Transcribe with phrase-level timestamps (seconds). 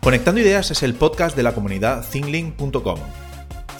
[0.00, 2.98] Conectando Ideas es el podcast de la comunidad thinlink.com.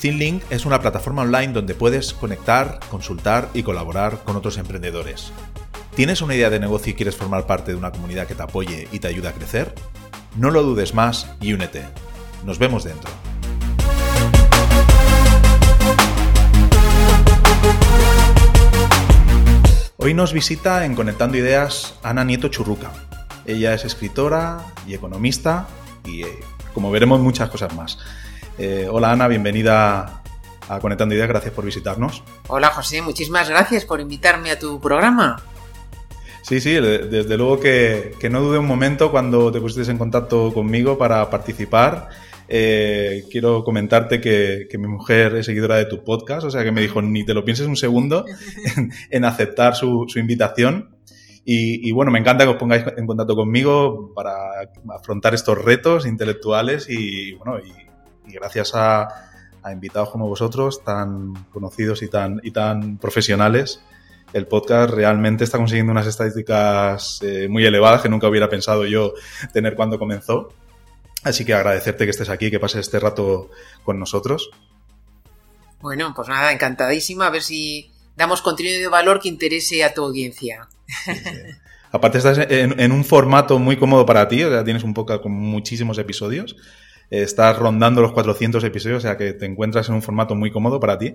[0.00, 5.32] ThinLink es una plataforma online donde puedes conectar, consultar y colaborar con otros emprendedores.
[5.94, 8.88] ¿Tienes una idea de negocio y quieres formar parte de una comunidad que te apoye
[8.90, 9.74] y te ayude a crecer?
[10.36, 11.84] No lo dudes más y únete.
[12.44, 13.10] Nos vemos dentro.
[20.04, 22.90] Hoy nos visita en Conectando Ideas Ana Nieto Churruca.
[23.46, 25.68] Ella es escritora y economista
[26.04, 26.40] y, eh,
[26.74, 28.00] como veremos, muchas cosas más.
[28.58, 30.24] Eh, hola Ana, bienvenida
[30.68, 32.24] a Conectando Ideas, gracias por visitarnos.
[32.48, 35.40] Hola José, muchísimas gracias por invitarme a tu programa.
[36.42, 40.98] Sí, sí, desde luego que, no dude un momento cuando te pusiste en contacto conmigo
[40.98, 42.08] para participar.
[42.54, 46.82] Eh, quiero comentarte que, mi mujer es seguidora de tu podcast, o sea que me
[46.82, 48.26] dijo, ni te lo pienses un segundo
[49.10, 50.94] en, aceptar su, invitación.
[51.46, 54.34] Y, bueno, me encanta que os pongáis en contacto conmigo para
[54.90, 57.72] afrontar estos retos intelectuales y bueno, y,
[58.30, 59.08] y gracias a,
[59.72, 63.82] invitados como vosotros, tan conocidos y tan, y tan profesionales,
[64.34, 69.14] el podcast realmente está consiguiendo unas estadísticas eh, muy elevadas que nunca hubiera pensado yo
[69.54, 70.50] tener cuando comenzó.
[71.22, 73.50] Así que agradecerte que estés aquí, que pases este rato
[73.84, 74.50] con nosotros.
[75.80, 77.26] Bueno, pues nada, encantadísima.
[77.26, 80.68] A ver si damos contenido de valor que interese a tu audiencia.
[81.92, 85.22] Aparte estás en, en, un formato muy cómodo para ti, o sea, tienes un podcast
[85.22, 86.56] con muchísimos episodios
[87.20, 90.80] estás rondando los 400 episodios, o sea que te encuentras en un formato muy cómodo
[90.80, 91.14] para ti.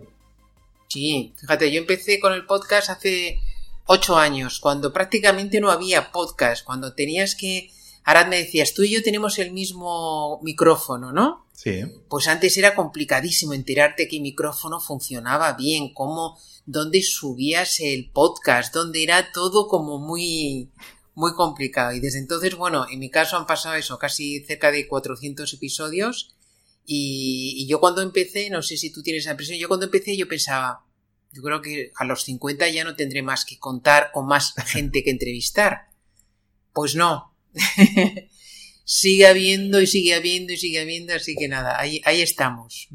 [0.87, 3.39] Sí, fíjate, yo empecé con el podcast hace
[3.85, 7.71] ocho años, cuando prácticamente no había podcast, cuando tenías que...
[8.07, 11.45] Arad me decías, tú y yo tenemos el mismo micrófono, ¿no?
[11.51, 11.81] Sí.
[12.07, 18.73] Pues antes era complicadísimo enterarte que el micrófono funcionaba bien, cómo, dónde subías el podcast,
[18.73, 20.71] dónde era todo como muy,
[21.15, 21.91] muy complicado.
[21.91, 26.33] Y desde entonces, bueno, en mi caso han pasado eso, casi cerca de 400 episodios.
[26.85, 30.29] Y, yo cuando empecé, no sé si tú tienes la impresión, yo cuando empecé yo
[30.29, 30.85] pensaba,
[31.33, 35.03] yo creo que a los 50 ya no tendré más que contar o más gente
[35.03, 35.89] que entrevistar.
[36.71, 37.26] Pues no.
[38.89, 42.87] sigue habiendo y sigue habiendo y sigue habiendo, así que nada, ahí, ahí estamos.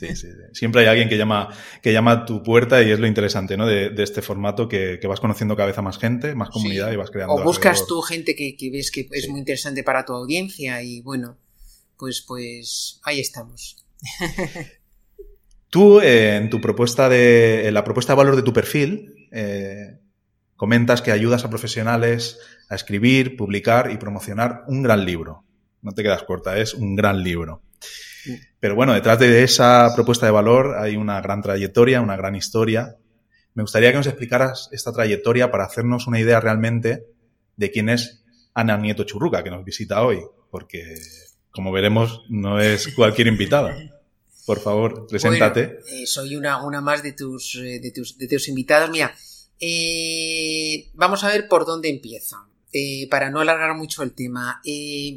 [0.00, 1.48] Sí, sí, Siempre hay alguien que llama,
[1.80, 3.64] que llama a tu puerta y es lo interesante, ¿no?
[3.64, 7.10] De, este formato que, vas conociendo cada vez a más gente, más comunidad y vas
[7.10, 7.34] creando.
[7.34, 11.38] O buscas tú gente que, ves que es muy interesante para tu audiencia y bueno,
[11.96, 13.76] pues, pues ahí estamos.
[15.70, 19.98] Tú, eh, en tu propuesta de, en la propuesta de valor de tu perfil, eh,
[20.58, 25.44] comentas que ayudas a profesionales a escribir, publicar y promocionar un gran libro.
[25.82, 27.62] No te quedas corta, es un gran libro.
[28.58, 32.96] Pero bueno, detrás de esa propuesta de valor hay una gran trayectoria, una gran historia.
[33.54, 37.06] Me gustaría que nos explicaras esta trayectoria para hacernos una idea realmente
[37.56, 40.18] de quién es Ana Nieto Churruca, que nos visita hoy,
[40.50, 40.96] porque
[41.52, 43.76] como veremos no es cualquier invitada.
[44.44, 45.78] Por favor, preséntate.
[45.86, 48.90] Eh, soy una, una más de tus, eh, de tus, de tus invitados.
[48.90, 49.14] Mira,
[49.60, 52.46] eh, vamos a ver por dónde empieza.
[52.72, 54.60] Eh, para no alargar mucho el tema.
[54.64, 55.16] Eh,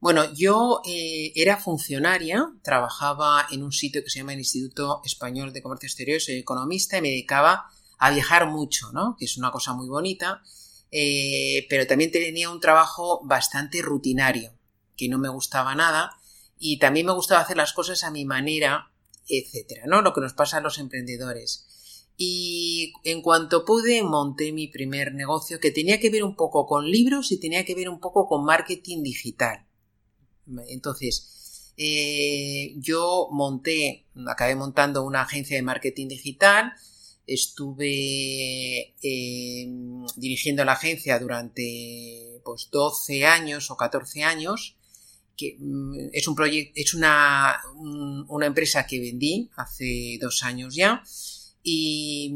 [0.00, 5.62] bueno, yo era funcionaria, trabajaba en un sitio que se llama el Instituto Español de
[5.62, 7.66] Comercio Exterior, soy economista y me dedicaba
[7.98, 9.16] a viajar mucho, ¿no?
[9.18, 10.42] Que es una cosa muy bonita,
[11.68, 14.52] pero también tenía un trabajo bastante rutinario,
[14.96, 16.12] que no me gustaba nada,
[16.60, 18.92] y también me gustaba hacer las cosas a mi manera,
[19.28, 20.02] etcétera, ¿no?
[20.02, 21.66] Lo que nos pasa a los emprendedores.
[22.20, 26.90] Y en cuanto pude, monté mi primer negocio que tenía que ver un poco con
[26.90, 29.64] libros y tenía que ver un poco con marketing digital.
[30.68, 36.72] Entonces, eh, yo monté, acabé montando una agencia de marketing digital,
[37.24, 44.76] estuve em, dirigiendo la agencia durante pues 12 años o 14 años,
[45.36, 47.60] que mm, es un proyecto, es una,
[48.26, 51.04] una empresa que vendí hace dos años ya,
[51.62, 52.34] y,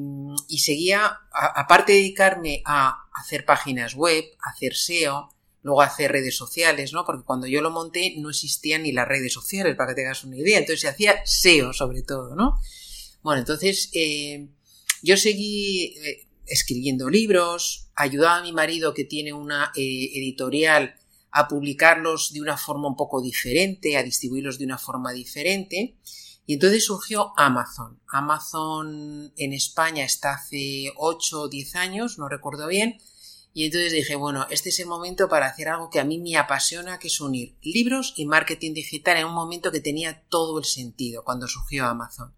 [0.58, 5.30] seguía, aparte de dedicarme a hacer páginas web, hacer SEO,
[5.62, 7.04] luego hacer redes sociales, ¿no?
[7.04, 10.36] Porque cuando yo lo monté no existían ni las redes sociales, para que tengas una
[10.36, 10.58] idea.
[10.58, 12.58] Entonces se hacía SEO sobre todo, ¿no?
[13.22, 14.48] Bueno, entonces eh,
[15.02, 20.96] yo seguí eh, escribiendo libros, ayudaba a mi marido que tiene una eh, editorial
[21.30, 25.96] a publicarlos de una forma un poco diferente, a distribuirlos de una forma diferente.
[26.46, 28.00] Y entonces surgió Amazon.
[28.08, 32.98] Amazon en España está hace 8 o 10 años, no recuerdo bien,
[33.54, 36.38] Y entonces dije, bueno, este es el momento para hacer algo que a mí me
[36.38, 40.64] apasiona, que es unir libros y marketing digital en un momento que tenía todo el
[40.64, 42.34] sentido cuando surgió Amazon.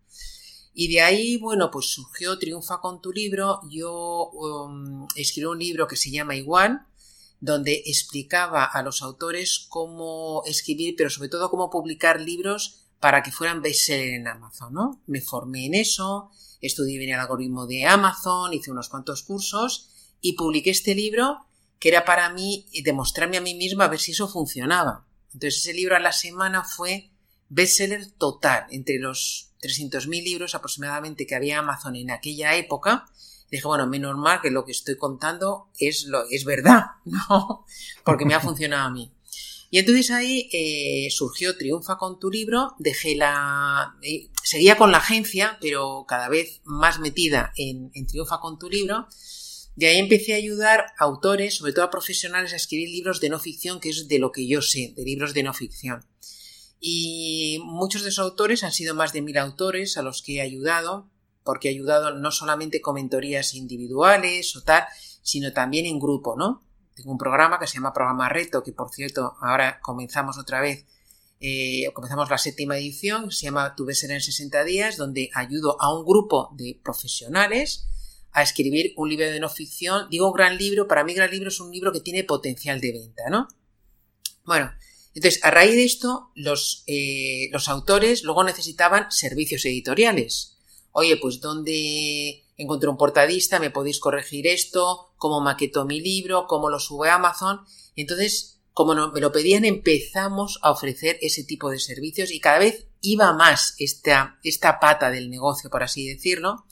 [0.75, 3.61] Y de ahí, bueno, pues surgió Triunfa con tu libro.
[3.71, 6.85] Yo um, escribí un libro que se llama Igual,
[7.39, 13.31] donde explicaba a los autores cómo escribir, pero sobre todo cómo publicar libros para que
[13.31, 15.03] fueran bestseller en Amazon, ¿no?
[15.06, 16.31] Me formé en eso,
[16.62, 19.91] estudié bien el algoritmo de Amazon, hice unos cuantos cursos
[20.23, 21.45] y publiqué este libro
[21.79, 25.06] que era para mí demostrarme a mí misma a ver si eso funcionaba.
[25.35, 27.11] Entonces ese libro a la semana fue
[27.51, 33.05] bestseller total entre los 300.000 libros aproximadamente que había Amazon en aquella época.
[33.50, 37.67] dije, bueno, menos mal que lo que estoy contando es, lo, es verdad, ¿no?
[38.03, 39.13] Porque me ha funcionado a mí.
[39.75, 43.97] Y entonces ahí eh, surgió Triunfa con tu libro, dejé la...
[44.03, 49.09] Eh, seguía con la agencia, pero cada vez más metida en, Triunfa con tu libro,
[49.75, 53.31] de ahí empecé a ayudar a autores, sobre todo a profesionales, a escribir libros de
[53.31, 56.06] no ficción, que es de lo que yo sé, de libros de no ficción.
[56.79, 60.41] Y muchos de esos autores han sido más de mil autores a los que he
[60.41, 61.11] ayudado,
[61.43, 64.85] porque he ayudado no solamente con mentorías individuales o tal,
[65.23, 66.62] sino también en grupo, ¿no?
[66.94, 70.87] Tengo un programa que se llama Programa Reto, que por cierto, ahora comenzamos otra vez,
[71.41, 75.93] eh, comenzamos la séptima edición, se llama Tu ser en 60 días, donde ayudo a
[75.94, 77.88] un grupo de profesionales
[78.32, 80.08] a escribir un libro de no ficción.
[80.11, 83.31] Digo gran libro, para mí gran libro es un libro que tiene potencial de venta,
[83.31, 83.49] ¿no?
[84.44, 84.73] Bueno,
[85.14, 90.58] entonces a raíz de esto, los, eh, los autores luego necesitaban servicios editoriales.
[90.90, 93.61] Oye, pues ¿dónde encontré un portadista?
[93.61, 95.13] ¿Me podéis corregir esto?
[95.16, 96.46] ¿Cómo maquetó mi libro?
[96.46, 97.61] ¿Cómo lo sube a Amazon?
[97.96, 102.58] Entonces, como no, me lo pedían, empezamos a ofrecer ese tipo de servicios y cada
[102.58, 106.64] vez iba más esta, esta pata del negocio, por así decirlo.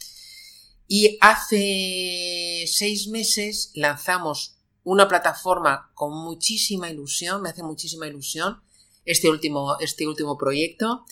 [0.89, 8.61] Y hace seis meses lanzamos una plataforma con muchísima ilusión, me hace muchísima ilusión
[9.05, 11.05] este último, este último proyecto,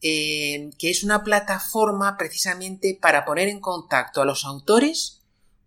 [0.00, 5.17] eh, que es una plataforma precisamente para poner en contacto a los autores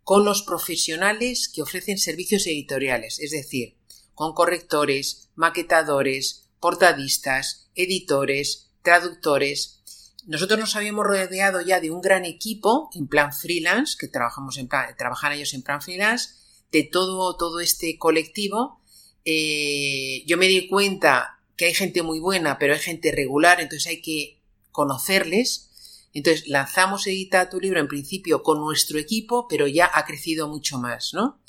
[0.04, 3.76] con los profesionales que ofrecen servicios editoriales, es decir,
[4.14, 9.82] con correctores, maquetadores, portadistas, editores, traductores,
[10.28, 14.68] nosotros nos habíamos rodeado ya de un gran equipo en plan freelance, que trabajamos en
[14.68, 16.30] plan, trabajan ellos en plan freelance,
[16.72, 18.80] de todo, todo este colectivo.
[19.26, 23.88] Eh, yo me di cuenta que hay gente muy buena, pero hay gente regular, entonces
[23.88, 24.40] hay que
[24.72, 25.71] conocerles.
[26.14, 30.78] Entonces lanzamos Edita tu libro en principio con nuestro equipo, pero ya ha crecido mucho
[30.78, 31.42] más, ¿no?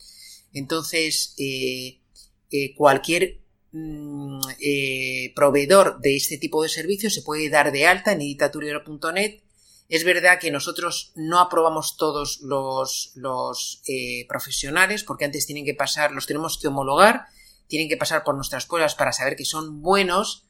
[0.53, 2.01] Entonces, eh,
[2.51, 3.43] eh, cualquier
[3.75, 9.41] Mm, eh, proveedor de este tipo de servicios se puede dar de alta en editaturero.net.
[9.89, 13.13] Es verdad que nosotros no aprobamos todos los,
[14.29, 17.27] profesionales porque antes tienen que pasar, los tenemos que homologar,
[17.67, 20.45] tienen que pasar por nuestras pruebas para saber que son buenos,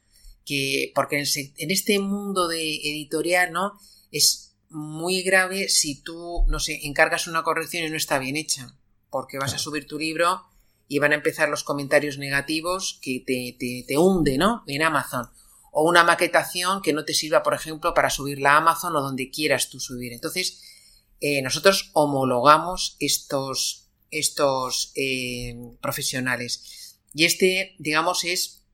[0.45, 1.25] que porque en,
[1.57, 3.79] en este mundo de editorial, ¿no?
[4.13, 8.73] Es muy grave si tú, no sé, encargas una corrección y no está bien hecha,
[9.09, 10.43] porque vas a subir tu libro
[10.87, 14.63] y van a empezar los comentarios negativos que te, te, te hunde, ¿no?
[14.67, 15.29] En Amazon.
[15.71, 19.29] O una maquetación que no te sirva, por ejemplo, para subirla a Amazon o donde
[19.31, 20.13] quieras tú subir.
[20.13, 20.61] Entonces,
[21.19, 26.99] eh, nosotros homologamos estos, estos eh, profesionales.
[27.13, 28.65] Y este, digamos, es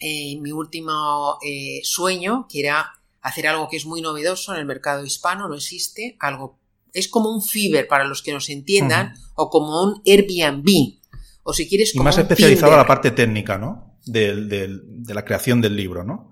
[0.00, 1.38] eh, mi último
[1.82, 2.97] sueño, que era
[3.28, 6.58] hacer algo que es muy novedoso en el mercado hispano, no existe, algo,
[6.92, 10.98] es como un Fiverr para los que nos entiendan, o como un Airbnb,
[11.42, 13.98] o si quieres y más especializado a la parte técnica, ¿no?
[14.04, 14.68] De,
[15.06, 16.30] la creación del libro, ¿no?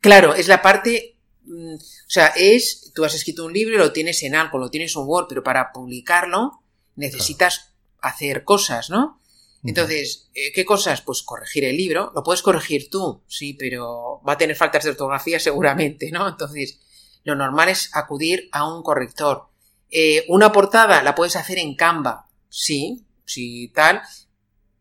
[0.00, 3.92] Claro, es la parte, mm, o sea, es, tú has escrito un libro y lo
[3.92, 6.62] tienes en algo, lo tienes en Word, pero para publicarlo
[6.96, 9.20] necesitas hacer cosas, ¿no?
[9.64, 11.02] Entonces, eh, ¿qué cosas?
[11.02, 12.10] Pues corregir el libro.
[12.14, 16.28] Lo puedes corregir tú, sí, pero va a tener faltas de ortografía seguramente, ¿no?
[16.28, 16.80] Entonces,
[17.24, 19.48] lo normal es acudir a un corrector.
[19.90, 24.02] Eh, una portada la puedes hacer en Canva, sí, sí, tal,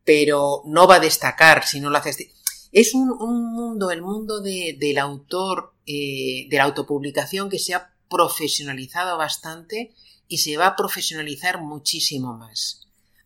[0.04, 2.18] pero no va a destacar si no lo haces.
[2.72, 3.10] Es un,
[3.54, 9.94] mundo, el mundo del autor, eh, de la autopublicación que se ha profesionalizado bastante
[10.28, 12.81] y se va a profesionalizar muchísimo más.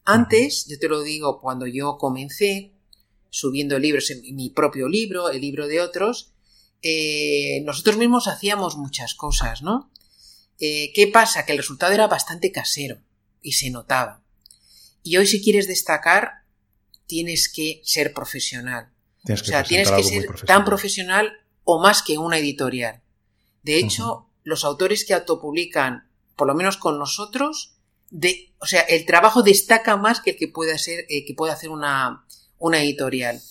[0.06, 2.72] Antes, yo te lo digo, cuando yo comencé
[3.32, 6.32] subiendo libros, en mi propio libro, el libro de otros,
[6.82, 9.92] eh, nosotros mismos hacíamos muchas cosas, ¿no?
[10.60, 11.46] Eh, ¿Qué pasa?
[11.46, 13.00] Que el resultado era bastante casero
[13.42, 14.24] y se notaba.
[15.04, 16.46] Y hoy si quieres destacar,
[17.08, 18.94] tienes que ser profesional.
[19.30, 21.34] o sea, tienes que ser tan profesional
[21.64, 23.02] o más que una editorial.
[23.64, 27.75] De hecho, los autores que autopublican, por lo menos con nosotros,
[28.18, 31.52] de, o sea, el trabajo destaca más que el que puede hacer, eh, que puede
[31.52, 32.26] hacer una,
[32.58, 33.42] una editorial.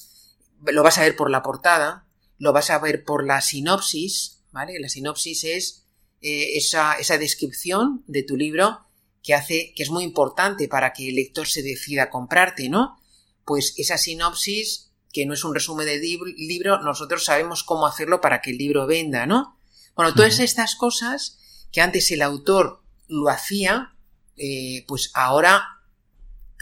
[0.62, 2.06] Lo vas a ver por la portada,
[2.38, 4.80] lo vas a ver por la sinopsis, ¿vale?
[4.80, 5.84] La sinopsis es
[6.22, 8.86] eh, esa, esa descripción de tu libro
[9.22, 12.98] que hace, que es muy importante para que el lector se decida a comprarte, ¿no?
[13.44, 18.40] Pues esa sinopsis, que no es un resumen del libro, nosotros sabemos cómo hacerlo para
[18.40, 19.58] que el libro venda, ¿no?
[19.94, 23.93] Bueno, todas estas cosas que antes el autor lo hacía,
[24.36, 25.64] eh, pues ahora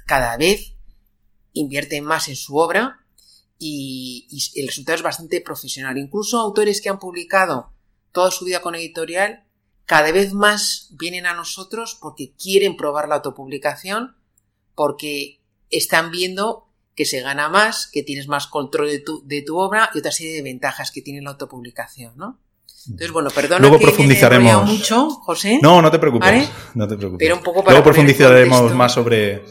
[0.07, 0.75] cada vez
[1.53, 3.07] invierte más en su obra
[3.59, 4.27] y,
[4.57, 5.97] el resultado es bastante profesional.
[5.99, 7.73] Incluso autores que han publicado
[8.11, 9.45] toda su vida con editorial,
[9.87, 14.17] cada vez más vienen a nosotros porque quieren probar la autopublicación,
[14.75, 19.59] porque están viendo que se gana más, que tienes más control de tu, de tu
[19.59, 22.39] obra y otra serie de ventajas que tiene la autopublicación, ¿no?
[22.87, 24.71] Entonces, bueno, perdona Luego profundizaremos.
[24.71, 25.59] mucho, José.
[25.63, 26.51] No, no te preocupes.
[26.75, 27.25] No te preocupes.
[27.25, 29.43] Pero un poco para Luego profundizaremos más sobre,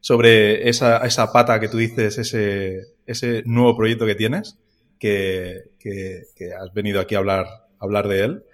[0.00, 4.58] sobre esa, esa pata que tú dices, ese, ese nuevo proyecto que tienes,
[4.98, 6.24] que, que,
[6.60, 8.44] has venido aquí a hablar, a hablar de él.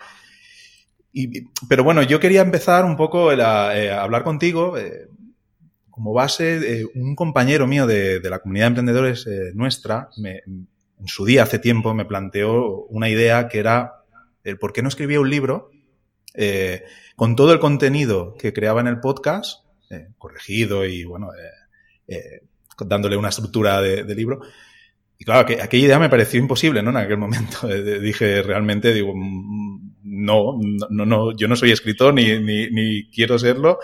[1.13, 4.77] Y, pero bueno, yo quería empezar un poco a, eh, hablar contigo.
[4.77, 5.09] Eh,
[5.91, 10.43] como base, eh, un compañero mío de, de, la comunidad de emprendedores nuestra, me,
[11.01, 13.98] en su día, hace tiempo, me planteó una idea que era
[14.45, 15.71] el por qué no escribía un libro
[16.35, 16.85] eh,
[17.17, 21.31] con todo el contenido que creaba en el podcast, eh, corregido y bueno,
[22.07, 22.43] eh,
[22.79, 24.41] dándole una estructura de, libro.
[25.19, 26.91] Y claro, que, aquella idea me pareció imposible, ¿no?
[26.91, 27.67] En aquel momento
[28.01, 30.59] dije realmente, digo, mm, no,
[30.91, 33.81] no, no, yo no soy escritor ni, ni, quiero serlo.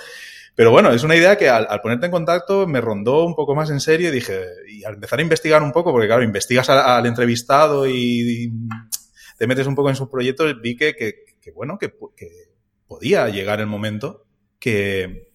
[0.55, 3.71] Pero bueno, es una idea que al, ponerte en contacto me rondó un poco más
[3.71, 7.05] en serio y dije, y al empezar a investigar un poco, porque claro, investigas al,
[7.07, 8.53] entrevistado y,
[9.39, 11.93] te metes un poco en sus proyectos, vi que, que, bueno, que,
[12.87, 14.27] podía llegar el momento
[14.59, 15.33] que,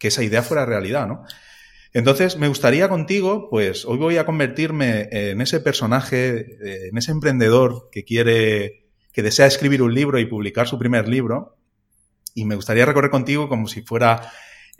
[0.00, 1.22] esa idea fuera realidad, ¿no?
[1.92, 7.88] Entonces, me gustaría contigo, pues hoy voy a convertirme en ese personaje, en ese emprendedor
[7.92, 11.56] que quiere, que desea escribir un libro y publicar su primer libro.
[12.34, 14.32] Y me gustaría recorrer contigo como si fuera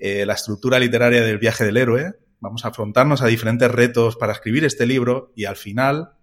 [0.04, 2.14] eh, la estructura literaria del viaje del héroe.
[2.40, 6.14] Vamos a afrontarnos a diferentes retos para escribir este libro y al final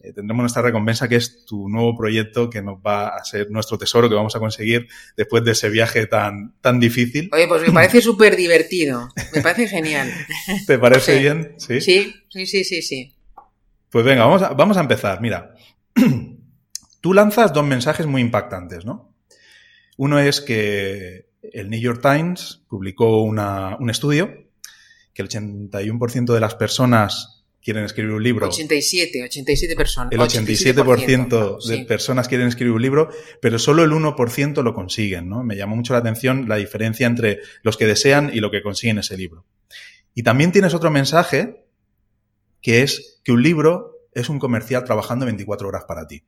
[0.00, 3.78] eh, tendremos nuestra recompensa que es tu nuevo proyecto que nos va a ser nuestro
[3.78, 4.86] tesoro que vamos a conseguir
[5.16, 7.28] después de ese viaje tan, tan difícil.
[7.32, 10.08] Oye, pues me parece súper divertido, me parece genial.
[10.66, 11.54] ¿Te parece bien?
[11.56, 11.80] ¿Sí?
[11.80, 12.14] ¿Sí?
[12.28, 13.16] sí, sí, sí,
[13.90, 15.20] Pues venga, vamos a, vamos a empezar.
[15.20, 15.54] Mira,
[17.00, 19.16] tú lanzas dos mensajes muy impactantes, ¿no?
[19.96, 24.46] Uno es que el New York Times publicó una, un estudio
[25.12, 27.37] que el 81% de las personas
[27.68, 28.48] quieren escribir un libro.
[28.48, 30.10] 87, 87 personas.
[30.10, 33.10] El 87%, de personas quieren escribir un libro,
[33.42, 35.44] pero solo el 1% lo consiguen, ¿no?
[35.44, 38.96] Me llamó mucho la atención la diferencia entre los que desean y lo que consiguen
[38.96, 39.44] ese libro.
[40.14, 41.66] Y también tienes otro mensaje,
[42.62, 46.22] que es que un libro es un comercial trabajando 24 horas para ti.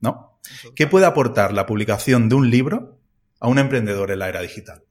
[0.00, 0.40] ¿No?
[0.74, 2.98] ¿Qué puede aportar la publicación de un libro
[3.40, 4.84] a un emprendedor en la era digital?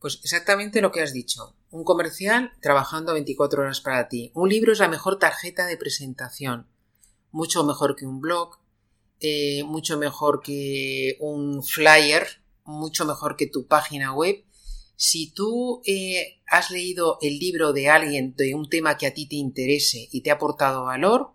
[0.00, 1.54] Pues exactamente lo que has dicho.
[1.74, 4.30] Un comercial trabajando 24 horas para ti.
[4.32, 6.68] Un libro es la mejor tarjeta de presentación.
[7.32, 8.58] Mucho mejor que un blog,
[9.18, 12.28] eh, mucho mejor que un flyer,
[12.64, 14.44] mucho mejor que tu página web.
[14.94, 19.26] Si tú eh, has leído el libro de alguien de un tema que a ti
[19.26, 21.32] te interese y te ha aportado valor,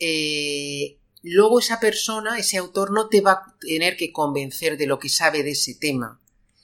[0.00, 4.98] eh, luego esa persona, ese autor, no te va a tener que convencer de lo
[4.98, 6.22] que sabe de ese tema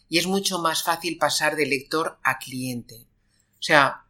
[0.08, 3.06] y es mucho más fácil pasar de lector a cliente.
[3.58, 4.04] O sea,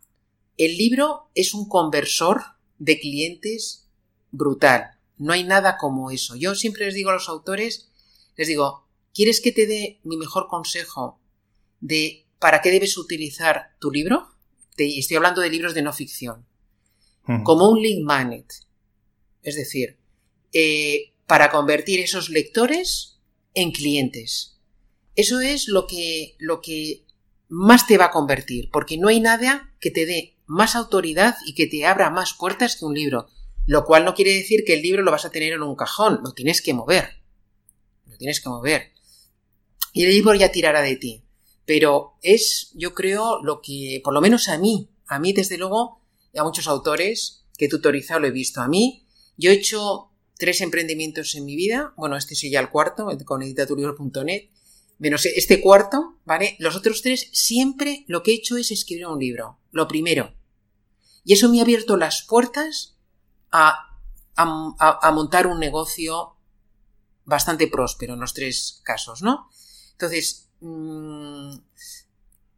[0.56, 2.42] el libro es un conversor
[2.78, 3.88] de clientes
[4.30, 4.98] brutal.
[5.16, 6.36] No hay nada como eso.
[6.36, 7.90] Yo siempre les digo a los autores,
[8.36, 11.20] les digo, ¿quieres que te dé mi mejor consejo
[11.80, 14.28] de para qué debes utilizar tu libro?
[14.76, 16.46] Te, estoy hablando de libros de no ficción.
[17.42, 18.52] Como un link magnet.
[19.42, 19.96] Es decir,
[20.52, 23.18] eh, para convertir esos lectores
[23.54, 24.53] en clientes.
[25.16, 27.04] Eso es lo que, lo que
[27.48, 31.54] más te va a convertir, porque no hay nada que te dé más autoridad y
[31.54, 33.28] que te abra más puertas que un libro.
[33.66, 36.20] Lo cual no quiere decir que el libro lo vas a tener en un cajón,
[36.22, 37.22] lo tienes que mover.
[38.06, 38.92] Lo tienes que mover.
[39.92, 41.22] Y el libro ya tirará de ti.
[41.64, 46.00] Pero es, yo creo, lo que, por lo menos a mí, a mí desde luego,
[46.32, 48.60] y a muchos autores que he tutorizado lo he visto.
[48.60, 49.06] A mí,
[49.36, 51.94] yo he hecho tres emprendimientos en mi vida.
[51.96, 54.50] Bueno, este es ya el cuarto, con editatulibro.net
[54.98, 56.56] menos este cuarto, ¿vale?
[56.58, 60.34] Los otros tres siempre lo que he hecho es escribir un libro, lo primero.
[61.24, 62.96] Y eso me ha abierto las puertas
[63.50, 63.98] a,
[64.36, 66.36] a, montar un negocio
[67.24, 69.48] bastante próspero en los tres casos, ¿no?
[69.92, 71.54] Entonces, mm,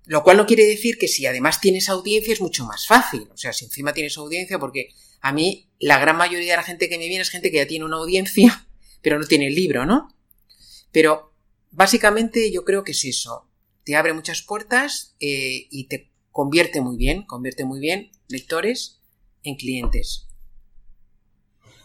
[0.06, 3.28] lo cual no quiere decir que si además tienes audiencia es mucho más fácil.
[3.32, 6.88] O sea, si encima tienes audiencia, porque a mí la gran mayoría de la gente
[6.88, 8.66] que me viene es gente que ya tiene una audiencia,
[9.02, 10.14] pero no tiene el libro, ¿no?
[10.92, 11.35] Pero
[11.76, 13.46] básicamente yo creo que es eso.
[13.84, 19.00] Te abre muchas puertas eh, y te convierte muy bien, convierte muy bien lectores
[19.44, 20.26] en clientes.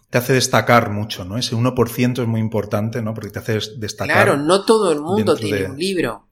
[0.09, 1.37] Te hace destacar mucho, ¿no?
[1.37, 3.13] Ese 1% es muy importante, ¿no?
[3.13, 4.15] Porque te hace destacar.
[4.15, 6.27] Claro, no todo el mundo tiene un libro.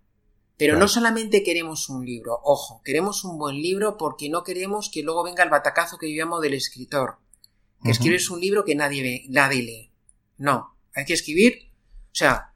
[0.57, 5.03] Pero no solamente queremos un libro, ojo, queremos un buen libro porque no queremos que
[5.03, 7.19] luego venga el batacazo que yo llamo del escritor.
[7.81, 9.93] Que escribes un libro que nadie ve, nadie lee.
[10.37, 11.71] No, hay que escribir,
[12.11, 12.48] o sea,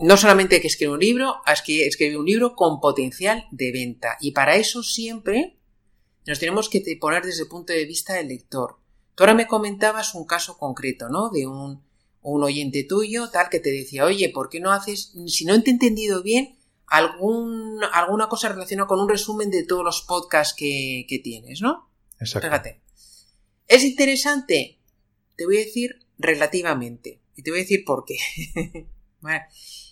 [0.00, 3.72] no solamente hay que escribir un libro, hay que escribir un libro con potencial de
[3.72, 4.16] venta.
[4.20, 5.58] Y para eso siempre
[6.26, 8.78] nos tenemos que poner desde el punto de vista del lector.
[9.14, 11.30] Tú ahora me comentabas un caso concreto, ¿no?
[11.30, 11.82] De un,
[12.22, 15.70] un oyente tuyo, tal, que te decía, oye, ¿por qué no haces, si no te
[15.70, 21.20] he entendido bien, algún, alguna cosa relacionada con un resumen de todos los podcasts que,
[21.22, 21.90] tienes, ¿no?
[22.20, 22.48] Exacto.
[22.48, 22.80] Fíjate.
[23.66, 24.78] ¿Es interesante?
[25.36, 27.20] Te voy a decir relativamente.
[27.36, 28.16] Y te voy a decir por qué.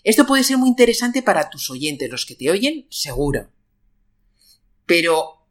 [0.05, 3.51] Esto puede ser muy interesante para tus oyentes, los que te oyen, seguro.
[4.87, 5.47] Pero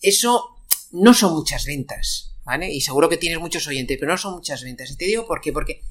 [0.00, 0.56] eso
[0.92, 2.72] no son muchas ventas, ¿vale?
[2.72, 4.90] Y seguro que tienes muchos oyentes, pero no son muchas ventas.
[4.90, 5.52] Y te digo por qué.
[5.52, 5.82] Porque,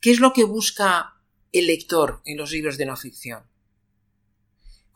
[0.00, 1.14] ¿qué es lo que busca
[1.52, 3.44] el lector en los libros de no ficción?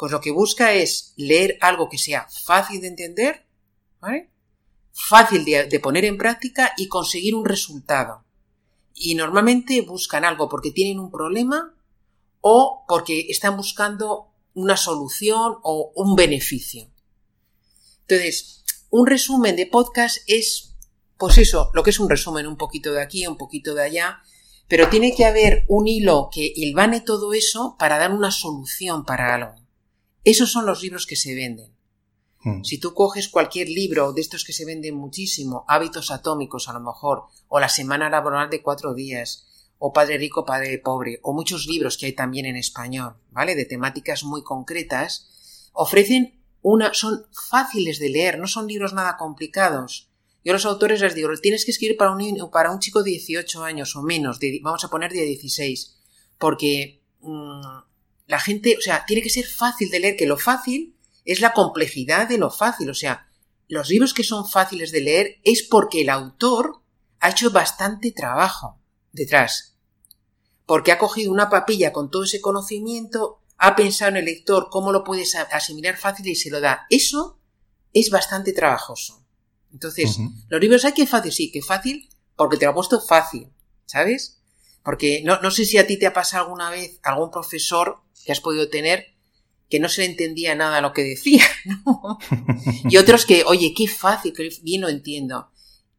[0.02, 3.46] pues lo que busca es leer algo que sea fácil de entender,
[4.00, 4.30] ¿vale?
[4.92, 8.21] fácil de, poner en práctica y conseguir un resultado.
[8.94, 11.74] Y normalmente buscan algo porque tienen un problema
[12.40, 16.90] o porque están buscando una solución o un beneficio.
[18.02, 20.74] Entonces, un resumen de podcast es,
[21.16, 24.22] pues eso, lo que es un resumen, un poquito de aquí, un poquito de allá,
[24.68, 29.34] pero tiene que haber un hilo que hilvane todo eso para dar una solución para
[29.34, 29.54] algo.
[30.24, 31.71] Esos son los libros que se venden.
[32.44, 32.62] Hmm.
[32.62, 36.80] Si tú coges cualquier libro de estos que se venden muchísimo, Hábitos Atómicos a lo
[36.80, 39.46] mejor, o La Semana Laboral de Cuatro Días,
[39.78, 43.54] o Padre Rico, Padre Pobre, o muchos libros que hay también en español, ¿vale?
[43.54, 50.08] De temáticas muy concretas, ofrecen una, son fáciles de leer, no son libros nada complicados.
[50.44, 53.10] Yo a los autores les digo, tienes que escribir para un, para un chico de
[53.10, 55.96] 18 años o menos, vamos a poner de 16,
[56.38, 57.78] porque mm,
[58.26, 61.52] la gente, o sea, tiene que ser fácil de leer, que lo fácil es la
[61.52, 63.28] complejidad de lo fácil, o sea,
[63.68, 66.82] los libros que son fáciles de leer es porque el autor
[67.20, 68.78] ha hecho bastante trabajo
[69.12, 69.76] detrás.
[70.66, 74.92] Porque ha cogido una papilla con todo ese conocimiento, ha pensado en el lector cómo
[74.92, 76.86] lo puedes asimilar fácil y se lo da.
[76.90, 77.38] Eso
[77.92, 79.24] es bastante trabajoso.
[79.72, 83.50] Entonces, los libros hay que fácil, sí, que fácil, porque te lo ha puesto fácil,
[83.86, 84.42] ¿sabes?
[84.82, 88.32] Porque no, no sé si a ti te ha pasado alguna vez algún profesor que
[88.32, 89.11] has podido tener
[89.72, 92.18] que no se le entendía nada a lo que decía, ¿no?
[92.84, 95.50] Y otros que, oye, qué fácil, que bien lo entiendo.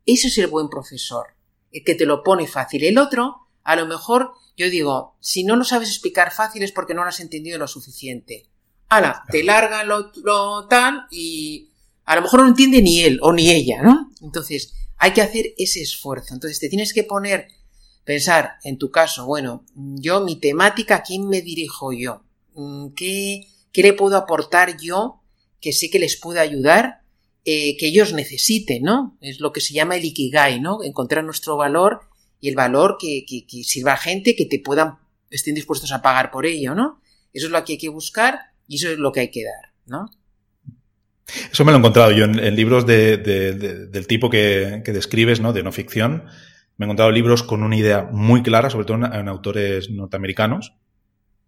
[0.05, 1.25] Eso es el buen profesor,
[1.71, 2.83] el que te lo pone fácil.
[2.83, 6.93] El otro, a lo mejor, yo digo, si no lo sabes explicar fácil es porque
[6.93, 8.47] no lo has entendido lo suficiente.
[8.89, 11.71] Ala, te larga lo, lo tal y
[12.05, 14.12] a lo mejor no entiende ni él o ni ella, ¿no?
[14.21, 16.36] Entonces, hay que hacer ese esfuerzo.
[16.36, 17.47] Entonces, te tienes que poner
[18.03, 22.21] Pensar, en tu caso, bueno, yo, mi temática, ¿a quién me dirijo yo?
[22.53, 25.21] Mm, ¿Qué, qué le puedo aportar yo
[25.59, 27.01] que sé que les puede ayudar,
[27.45, 29.17] eh, que ellos necesiten, ¿no?
[29.21, 30.83] Es lo que se llama el ikigai, ¿no?
[30.83, 32.01] Encontrar nuestro valor
[32.39, 33.25] y el valor que,
[33.63, 34.95] sirva a gente que te puedan,
[35.29, 37.01] estén dispuestos a pagar por ello, ¿no?
[37.33, 39.73] Eso es lo que hay que buscar y eso es lo que hay que dar,
[39.86, 40.09] ¿no?
[41.51, 45.53] Eso me lo he encontrado yo en, libros de, del tipo que, que, describes, ¿no?
[45.53, 46.23] De no ficción
[46.77, 50.73] me he encontrado libros con una idea muy clara, sobre todo en, autores norteamericanos.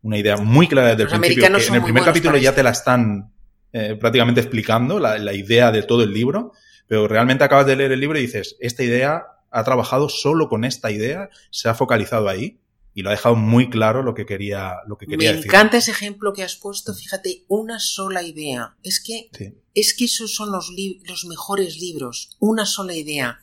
[0.01, 1.43] Una idea muy clara desde el principio.
[1.43, 3.31] Que en el primer capítulo ya te la están
[3.73, 6.51] eh, prácticamente explicando, la, la idea de todo el libro,
[6.87, 10.65] pero realmente acabas de leer el libro y dices, esta idea ha trabajado solo con
[10.65, 12.59] esta idea, se ha focalizado ahí
[12.93, 15.91] y lo ha dejado muy claro lo que quería, lo que quería Me encanta ese
[15.91, 16.93] ejemplo que has puesto.
[16.93, 18.75] Fíjate, una sola idea.
[18.83, 19.29] Es que,
[19.73, 20.71] es que esos son los,
[21.03, 22.37] los mejores libros.
[22.39, 23.41] Una sola idea.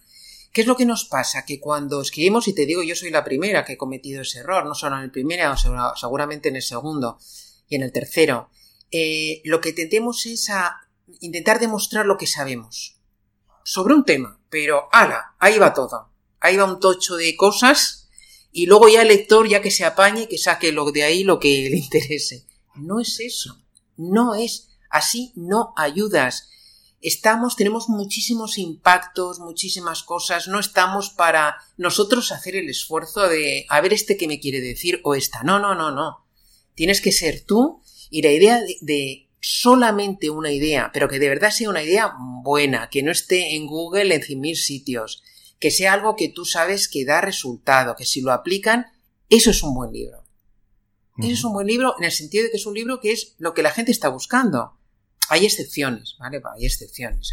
[0.52, 1.46] ¿Qué es lo que nos pasa?
[1.46, 4.66] Que cuando escribimos, y te digo, yo soy la primera que he cometido ese error,
[4.66, 5.54] no solo en el primero,
[5.96, 7.18] seguramente en el segundo
[7.68, 8.50] y en el tercero,
[8.90, 10.76] eh, lo que tendemos es a
[11.20, 12.98] intentar demostrar lo que sabemos
[13.64, 16.10] sobre un tema, pero ala, ahí va todo,
[16.40, 18.10] ahí va un tocho de cosas
[18.50, 21.38] y luego ya el lector ya que se apañe, que saque lo de ahí lo
[21.38, 22.46] que le interese.
[22.74, 23.56] No es eso,
[23.96, 26.50] no es así, no ayudas
[27.02, 33.80] estamos, tenemos muchísimos impactos, muchísimas cosas, no estamos para nosotros hacer el esfuerzo de a
[33.80, 35.42] ver este que me quiere decir o esta.
[35.42, 36.24] No, no, no, no.
[36.74, 41.50] Tienes que ser tú Y la idea de, solamente una idea, pero que de verdad
[41.50, 45.22] sea una idea buena, que no esté en Google en 100.000 sitios,
[45.58, 48.86] que sea algo que tú sabes que da resultado, que si lo aplican,
[49.28, 50.22] eso es un buen libro.
[51.18, 53.34] Eso es un buen libro en el sentido de que es un libro que es
[53.38, 54.78] lo que la gente está buscando.
[55.28, 56.40] Hay excepciones, ¿vale?
[56.56, 57.30] Hay excepciones.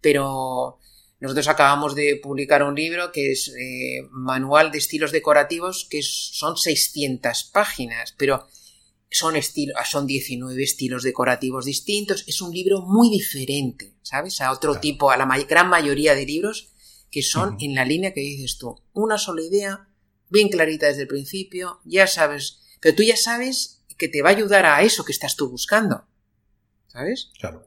[0.00, 0.78] Pero
[1.20, 6.56] nosotros acabamos de publicar un libro que es eh, Manual de Estilos Decorativos, que son
[6.56, 8.48] 600 páginas, pero
[9.10, 12.24] son, estilos, son 19 estilos decorativos distintos.
[12.26, 14.40] Es un libro muy diferente, ¿sabes?
[14.40, 16.72] A otro tipo, a la gran mayoría de libros
[17.10, 18.80] que son en la línea que dices tú.
[18.92, 19.88] Una sola idea,
[20.28, 24.32] bien clarita desde el principio, ya sabes, pero tú ya sabes que te va a
[24.32, 26.06] ayudar a eso que estás tú buscando.
[26.90, 27.30] ¿Sabes?
[27.38, 27.62] Claro.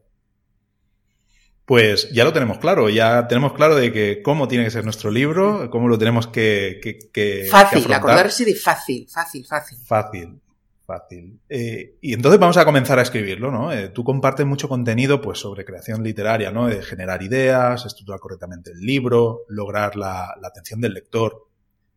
[1.65, 5.11] Pues ya lo tenemos claro, ya tenemos claro de que cómo tiene que ser nuestro
[5.11, 6.81] libro, cómo lo tenemos que...
[7.13, 9.77] que, fácil, acordarse de fácil, fácil, fácil.
[9.85, 10.41] Fácil,
[10.85, 11.39] fácil.
[11.47, 13.71] Eh, y entonces vamos a comenzar a escribirlo, ¿no?
[13.71, 16.67] Eh, tú compartes mucho contenido pues, sobre creación literaria, ¿no?
[16.67, 21.47] De generar ideas, estructurar correctamente el libro, lograr la, atención del lector.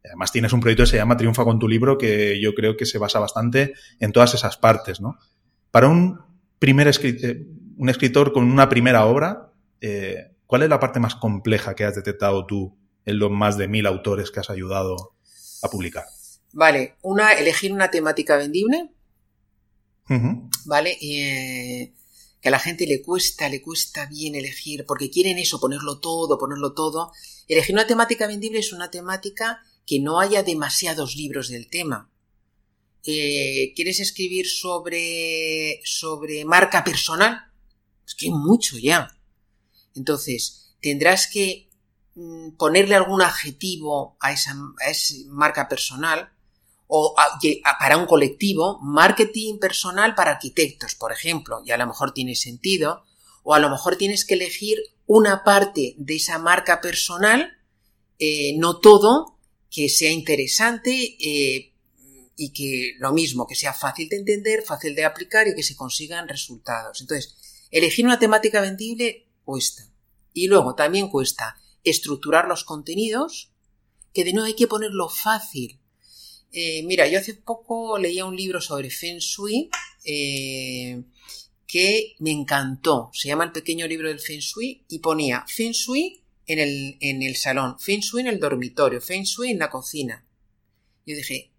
[0.04, 2.86] Además tienes un proyecto que se llama Triunfa con tu libro que yo creo que
[2.86, 5.18] se basa bastante en todas esas partes, ¿no?
[5.72, 6.25] Para un
[6.58, 11.74] primer eh, un escritor con una primera obra, eh, ¿cuál es la parte más compleja
[11.74, 15.14] que has detectado tú en los más de mil autores que has ayudado
[15.62, 16.04] a publicar?
[16.52, 18.90] Vale, una, elegir una temática vendible.
[20.64, 21.92] Vale, eh,
[22.40, 26.38] que a la gente le cuesta, le cuesta bien elegir, porque quieren eso, ponerlo todo,
[26.38, 27.12] ponerlo todo.
[27.48, 32.10] Elegir una temática vendible es una temática que no haya demasiados libros del tema.
[33.08, 37.52] Eh, ¿Quieres escribir sobre, sobre marca personal?
[38.04, 39.16] Es que hay mucho ya.
[39.94, 41.70] Entonces, tendrás que
[42.16, 44.54] mm, ponerle algún adjetivo a esa,
[45.28, 46.32] marca personal
[46.88, 47.14] o
[47.80, 53.04] para un colectivo, marketing personal para arquitectos, por ejemplo, y a lo mejor tiene sentido,
[53.42, 57.56] o a lo mejor tienes que elegir una parte de esa marca personal,
[58.18, 59.38] eh, no todo,
[59.68, 61.75] que sea interesante eh,
[62.36, 65.74] y que lo mismo, que sea fácil de entender, fácil de aplicar y que se
[65.74, 67.00] consigan resultados.
[67.00, 67.34] Entonces,
[67.70, 69.90] elegir una temática vendible cuesta.
[70.34, 73.52] Y luego también cuesta estructurar los contenidos,
[74.12, 75.80] que de nuevo hay que ponerlo fácil.
[76.52, 79.70] Eh, mira, yo hace poco leía un libro sobre Feng Shui
[80.04, 81.02] eh,
[81.66, 83.10] que me encantó.
[83.14, 87.22] Se llama El pequeño libro del Feng Shui y ponía Feng Shui en el, en
[87.22, 90.24] el salón, Feng Shui en el dormitorio, Feng Shui en la cocina.
[91.04, 91.52] Yo dije,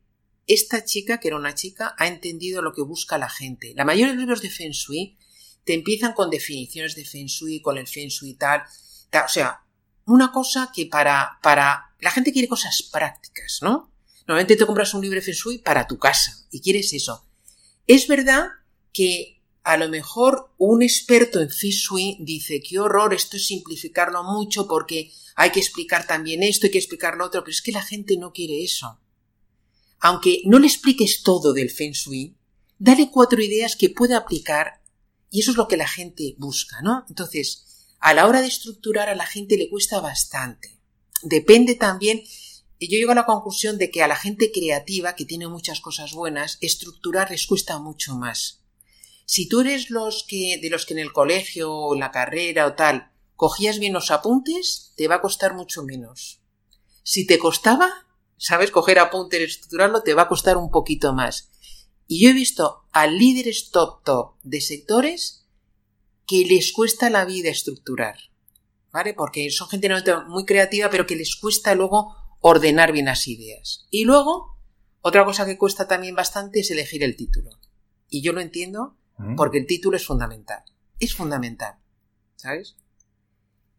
[0.48, 3.74] esta chica, que era una chica, ha entendido lo que busca la gente.
[3.76, 5.18] La mayoría de los libros de Feng Shui
[5.66, 8.64] te empiezan con definiciones de Feng Shui, con el Feng Shui tal,
[9.10, 9.62] tal o sea,
[10.06, 13.92] una cosa que para, para, la gente quiere cosas prácticas, ¿no?
[14.26, 17.28] Normalmente te compras un libro de Feng Shui para tu casa y quieres eso.
[17.86, 18.48] Es verdad
[18.94, 24.24] que a lo mejor un experto en Feng Shui dice, qué horror, esto es simplificarlo
[24.24, 27.74] mucho porque hay que explicar también esto, hay que explicar lo otro, pero es que
[27.74, 28.98] la gente no quiere eso.
[30.00, 32.36] Aunque no le expliques todo del Feng Shui,
[32.78, 34.82] dale cuatro ideas que pueda aplicar
[35.30, 37.06] y eso es lo que la gente busca, ¿no?
[37.10, 40.80] Entonces, a la hora de estructurar a la gente le cuesta bastante.
[41.24, 42.22] Depende también,
[42.80, 46.14] yo llego a la conclusión de que a la gente creativa, que tiene muchas cosas
[46.14, 48.62] buenas, estructurar les cuesta mucho más.
[49.26, 52.68] Si tú eres los que, de los que en el colegio o en la carrera
[52.68, 56.42] o tal, cogías bien los apuntes, te va a costar mucho menos.
[57.04, 58.07] Si te costaba,
[58.38, 61.52] sabes, coger apuntes y estructurarlo, te va a costar un poquito más.
[62.08, 65.46] Y yo he visto a líderes top top de sectores
[66.26, 68.18] que les cuesta la vida estructurar.
[68.92, 69.14] ¿Vale?
[69.14, 69.90] Porque son gente
[70.28, 73.86] muy creativa, pero que les cuesta luego ordenar bien las ideas.
[73.92, 74.58] Y luego,
[75.02, 77.60] otra cosa que cuesta también bastante es elegir el título.
[78.10, 79.36] Y yo lo entiendo mm.
[79.36, 80.64] porque el título es fundamental.
[81.00, 81.76] Es fundamental.
[82.38, 82.78] ¿Sabes?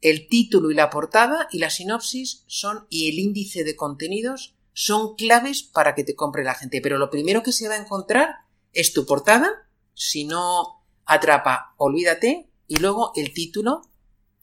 [0.00, 5.16] El título y la portada y la sinopsis son y el índice de contenidos son
[5.16, 6.80] claves para que te compre la gente.
[6.80, 8.36] Pero lo primero que se va a encontrar
[8.72, 9.68] es tu portada.
[9.94, 12.48] Si no atrapa, olvídate.
[12.68, 13.82] Y luego el título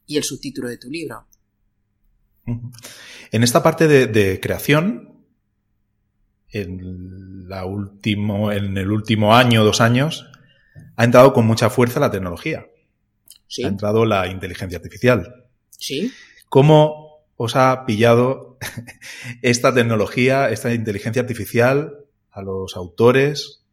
[0.06, 1.26] y el subtítulo de tu libro.
[3.32, 5.26] En esta parte de, creación,
[6.50, 10.30] en, la último, en el último año, dos años,
[10.98, 12.68] ha entrado con mucha fuerza la tecnología.
[13.48, 13.64] Sí.
[13.64, 15.45] Ha entrado la inteligencia artificial.
[15.80, 16.14] Sí.
[16.50, 18.58] ¿Cómo os ha pillado
[19.42, 23.64] esta tecnología, esta inteligencia artificial a los autores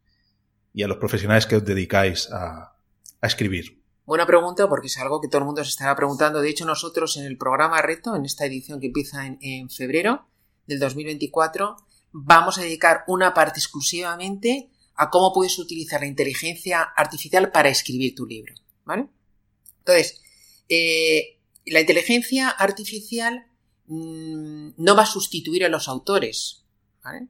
[0.73, 2.75] y a los profesionales que os dedicáis a,
[3.21, 3.81] escribir?
[4.05, 6.41] Buena pregunta porque es algo que todo el mundo se estará preguntando.
[6.41, 10.27] De hecho, nosotros en el programa Reto, en esta edición que empieza en, en febrero
[10.67, 11.77] del 2024,
[12.11, 18.13] vamos a dedicar una parte exclusivamente a cómo puedes utilizar la inteligencia artificial para escribir
[18.13, 18.53] tu libro.
[18.83, 19.07] ¿Vale?
[19.79, 20.21] Entonces,
[20.67, 23.45] eh, la inteligencia artificial
[23.87, 26.65] mm, no va a sustituir a los autores,
[27.03, 27.27] ¿vale?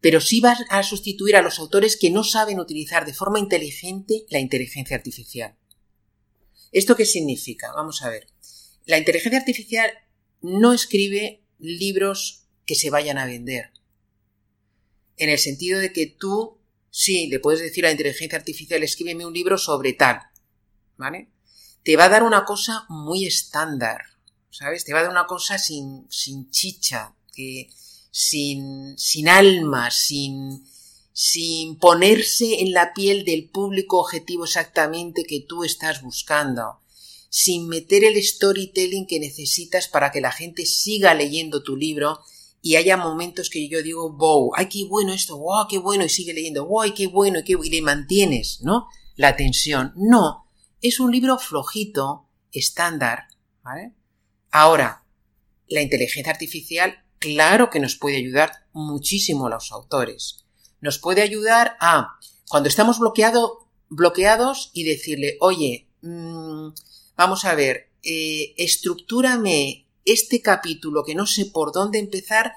[0.00, 4.24] pero sí va a sustituir a los autores que no saben utilizar de forma inteligente
[4.30, 5.56] la inteligencia artificial.
[6.70, 7.72] ¿Esto qué significa?
[7.74, 8.28] Vamos a ver.
[8.84, 9.90] La inteligencia artificial
[10.42, 13.72] no escribe libros que se vayan a vender.
[15.16, 16.58] En el sentido de que tú,
[16.90, 20.20] sí, le puedes decir a la inteligencia artificial, escríbeme un libro sobre tal,
[20.96, 21.30] ¿vale?
[21.86, 24.06] Te va a dar una cosa muy estándar,
[24.50, 24.84] ¿sabes?
[24.84, 27.70] Te va a dar una cosa sin, sin chicha, que,
[28.10, 30.66] sin, sin alma, sin,
[31.12, 36.80] sin ponerse en la piel del público objetivo exactamente que tú estás buscando,
[37.28, 42.18] sin meter el storytelling que necesitas para que la gente siga leyendo tu libro
[42.62, 46.08] y haya momentos que yo digo, wow, ay, qué bueno esto, wow, qué bueno, y
[46.08, 48.88] sigue leyendo, wow, qué bueno, qué, y le mantienes, ¿no?
[49.14, 49.92] La tensión.
[49.94, 50.45] No,
[50.88, 53.28] es un libro flojito, estándar,
[53.62, 53.94] ¿vale?
[54.50, 55.04] Ahora,
[55.68, 60.44] la inteligencia artificial, claro que nos puede ayudar muchísimo a los autores.
[60.80, 62.18] Nos puede ayudar a,
[62.48, 66.68] cuando estamos bloqueado, bloqueados y decirle, oye, mmm,
[67.16, 72.52] vamos a ver, eh, estructúrame este capítulo que no sé por dónde empezar,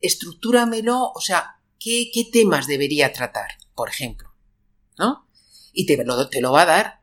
[0.00, 4.30] estructúramelo, o sea, ¿qué, qué temas debería tratar, por ejemplo?
[4.98, 5.28] ¿No?
[5.72, 6.99] Y te lo, te lo va a dar,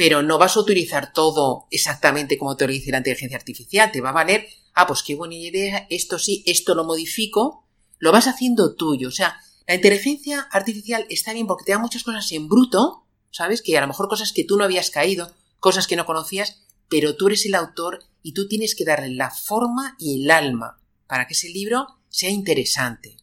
[0.00, 4.00] pero no vas a utilizar todo exactamente como te lo dice la inteligencia artificial, te
[4.00, 7.66] va a valer, ah, pues qué buena idea, esto sí, esto lo modifico,
[7.98, 12.02] lo vas haciendo tuyo, o sea, la inteligencia artificial está bien porque te da muchas
[12.02, 13.60] cosas en bruto, ¿sabes?
[13.60, 17.14] Que a lo mejor cosas que tú no habías caído, cosas que no conocías, pero
[17.14, 21.26] tú eres el autor y tú tienes que darle la forma y el alma para
[21.26, 23.18] que ese libro sea interesante.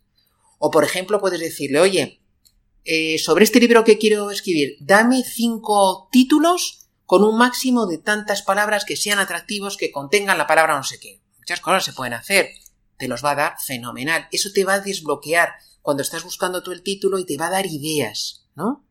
[0.59, 2.21] O por ejemplo puedes decirle, oye,
[2.89, 8.43] eh, sobre este libro que quiero escribir, dame cinco títulos con un máximo de tantas
[8.43, 11.21] palabras que sean atractivos, que contengan la palabra no sé qué.
[11.37, 12.49] Muchas cosas se pueden hacer.
[12.97, 14.29] Te los va a dar fenomenal.
[14.31, 15.49] Eso te va a desbloquear
[15.81, 18.85] cuando estás buscando tú el título y te va a dar ideas, ¿no?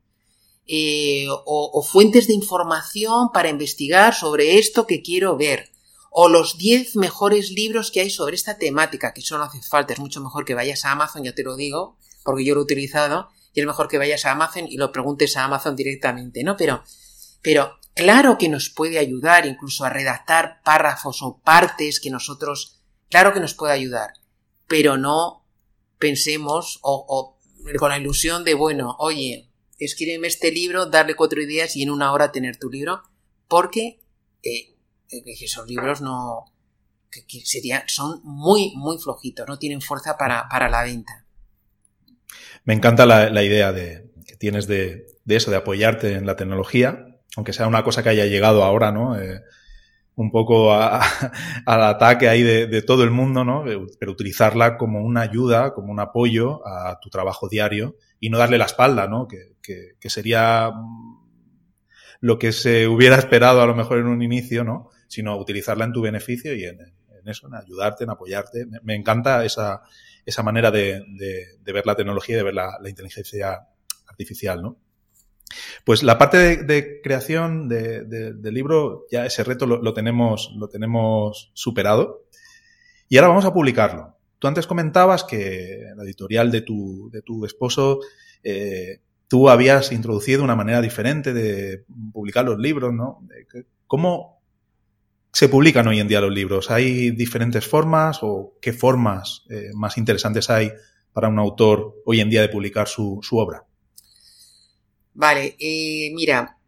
[0.67, 5.71] Eh, o, fuentes de información para investigar sobre esto que quiero ver.
[6.11, 9.95] O los 10 mejores libros que hay sobre esta temática, que eso no hace falta,
[9.95, 12.65] es mucho mejor que vayas a Amazon, ya te lo digo, porque yo lo he
[12.65, 16.59] utilizado, y es mejor que vayas a Amazon y lo preguntes a Amazon directamente, ¿no?
[16.59, 16.85] Pero,
[17.41, 23.33] pero claro que nos puede ayudar incluso a redactar párrafos o partes que nosotros, claro
[23.33, 24.13] que nos puede ayudar,
[24.69, 25.47] pero no
[25.99, 27.39] pensemos o, o
[27.79, 32.13] con la ilusión de, bueno, oye, escríbeme este libro, darle cuatro ideas y en una
[32.13, 33.05] hora tener tu libro,
[33.49, 34.03] porque
[34.43, 34.77] eh,
[35.11, 36.53] eh, esos libros no
[37.11, 37.43] que,
[37.87, 41.26] son muy, muy flojitos, no tienen fuerza para, la venta.
[42.67, 47.53] Me encanta la, idea de, que tienes de, eso, de apoyarte en la tecnología, aunque
[47.53, 49.17] sea una cosa que haya llegado ahora, ¿no?
[49.17, 49.41] Eh,
[50.17, 53.65] un poco al ataque ahí de, todo el mundo, ¿no?
[54.01, 58.59] Pero utilizarla como una ayuda, como un apoyo a tu trabajo diario y no darle
[58.59, 59.29] la espalda, ¿no?
[59.29, 60.73] Que, que, sería
[62.21, 64.91] lo que se hubiera esperado a lo mejor en un inicio, ¿no?
[65.07, 66.81] Sino utilizarla en tu beneficio y en,
[67.27, 68.67] eso, en ayudarte, en apoyarte.
[68.83, 69.83] Me, encanta esa,
[70.27, 73.69] esa manera de, de, ver la tecnología y de ver la, inteligencia
[74.09, 74.77] artificial, ¿no?
[75.85, 82.25] Pues la parte de, creación del libro, ya ese reto lo, tenemos, lo tenemos superado.
[83.09, 84.17] Y ahora vamos a publicarlo.
[84.41, 88.01] Tú antes comentabas que la editorial de tu, de tu esposo
[88.43, 93.27] eh, tú habías introducido una manera diferente de publicar los libros, ¿no?
[93.87, 94.36] ¿Cómo
[95.37, 96.71] se publican hoy en día los libros?
[96.71, 100.73] ¿Hay diferentes formas o qué formas eh, más interesantes hay
[101.13, 103.67] para un autor hoy en día de publicar su, obra?
[105.13, 106.59] Vale, eh, mira,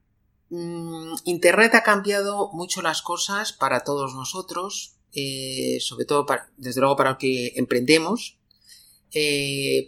[0.51, 6.27] mm, Internet ha cambiado mucho las cosas para todos nosotros, eh, sobre todo,
[6.59, 8.39] desde luego, para los que emprendemos,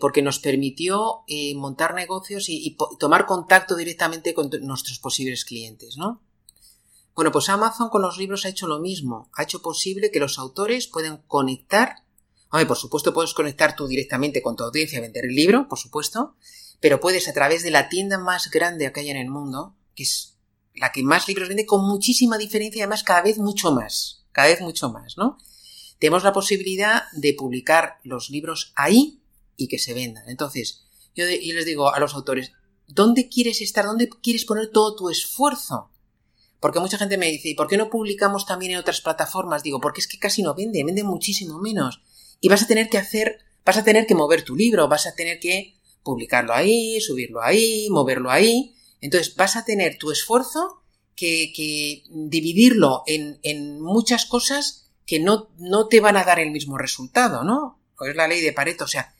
[0.01, 6.23] porque nos permitió montar negocios y, tomar contacto directamente con nuestros posibles clientes, ¿no?
[7.21, 10.39] Bueno, pues Amazon con los libros ha hecho lo mismo, ha hecho posible que los
[10.39, 11.97] autores puedan conectar,
[12.51, 15.79] ver, por supuesto puedes conectar tú directamente con tu audiencia a vender el libro, por
[15.79, 16.35] supuesto,
[16.81, 20.05] pero puedes a través de la tienda más grande que hay en el mundo, que
[20.05, 20.39] es
[20.75, 24.49] la que más libros vende con muchísima diferencia y además cada vez mucho más, cada
[24.49, 25.37] vez mucho más, ¿no?
[25.99, 29.21] tenemos la posibilidad de publicar los libros ahí
[29.59, 30.27] y que se vendan.
[30.31, 32.53] Entonces, yo, les digo a los autores,
[32.89, 33.85] ¿dónde quieres estar?
[33.85, 35.91] ¿Dónde quieres poner todo tu esfuerzo?
[36.61, 39.63] Porque mucha gente me dice, ¿y por qué no publicamos también en otras plataformas?
[39.63, 42.03] Digo, porque es que casi no vende, vende muchísimo menos.
[42.41, 45.15] Y vas a tener que hacer, vas a tener que mover tu libro, vas a
[45.15, 48.75] tener que publicarlo ahí, subirlo ahí, moverlo ahí.
[49.01, 50.83] Entonces vas a tener tu esfuerzo
[51.15, 56.51] que, que dividirlo en, en, muchas cosas que no, no, te van a dar el
[56.51, 57.79] mismo resultado, ¿no?
[58.09, 59.15] Es la ley de Pareto, o sea,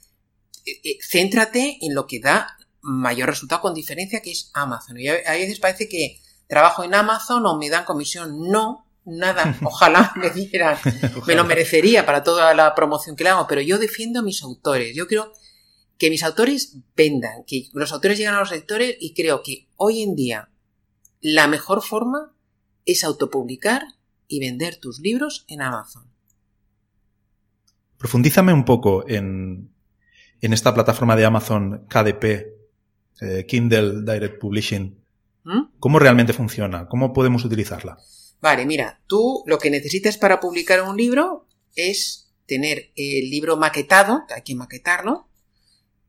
[0.65, 4.99] eh, eh, céntrate en lo que da mayor resultado con diferencia, que es Amazon.
[4.99, 8.51] Y a, veces parece que trabajo en Amazon o me dan comisión.
[8.51, 9.57] No, nada.
[9.65, 10.77] Ojalá me dieran.
[11.27, 14.43] Me lo merecería para toda la promoción que le hago, pero yo defiendo a mis
[14.43, 14.95] autores.
[14.95, 15.33] Yo creo
[15.97, 20.03] que mis autores vendan, que los autores llegan a los lectores y creo que hoy
[20.03, 20.51] en día
[21.21, 22.35] la mejor forma
[22.85, 23.83] es autopublicar
[24.27, 26.05] y vender tus libros en Amazon.
[27.99, 29.71] Profundízame un poco en,
[30.41, 32.25] en esta plataforma de Amazon KDP,
[33.21, 35.00] eh, Kindle Direct Publishing.
[35.45, 35.79] ¿Mm?
[35.79, 36.89] ¿Cómo realmente funciona?
[36.89, 37.99] ¿Cómo podemos utilizarla?
[38.41, 44.25] Vale, mira, tú lo que necesitas para publicar un libro es tener el libro maquetado,
[44.35, 45.29] hay que maquetarlo,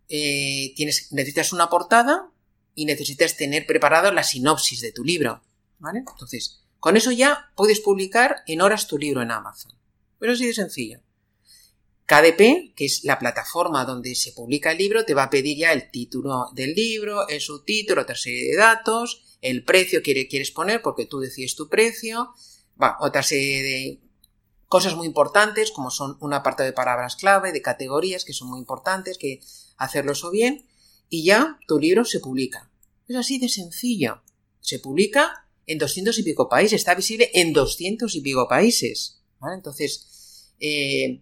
[0.10, 2.32] eh, tienes, necesitas una portada
[2.74, 5.42] y necesitas tener preparado la sinopsis de tu libro,
[5.80, 6.00] ¿vale?
[6.00, 9.74] Entonces, con eso ya puedes publicar en horas tu libro en Amazon.
[10.20, 11.00] Pero así de sencillo.
[12.12, 15.72] KDP, que es la plataforma donde se publica el libro, te va a pedir ya
[15.72, 20.82] el título del libro, el subtítulo, otra serie de datos, el precio que quieres poner
[20.82, 22.34] porque tú decides tu precio,
[22.82, 24.02] va, otra serie de
[24.68, 28.60] cosas muy importantes como son una parte de palabras clave, de categorías que son muy
[28.60, 29.40] importantes, que
[29.78, 30.66] hacerlo eso bien,
[31.08, 32.70] y ya tu libro se publica.
[33.08, 34.22] Es así de sencillo.
[34.60, 39.22] Se publica en doscientos y pico países, está visible en doscientos y pico países.
[39.56, 41.22] Entonces, eh,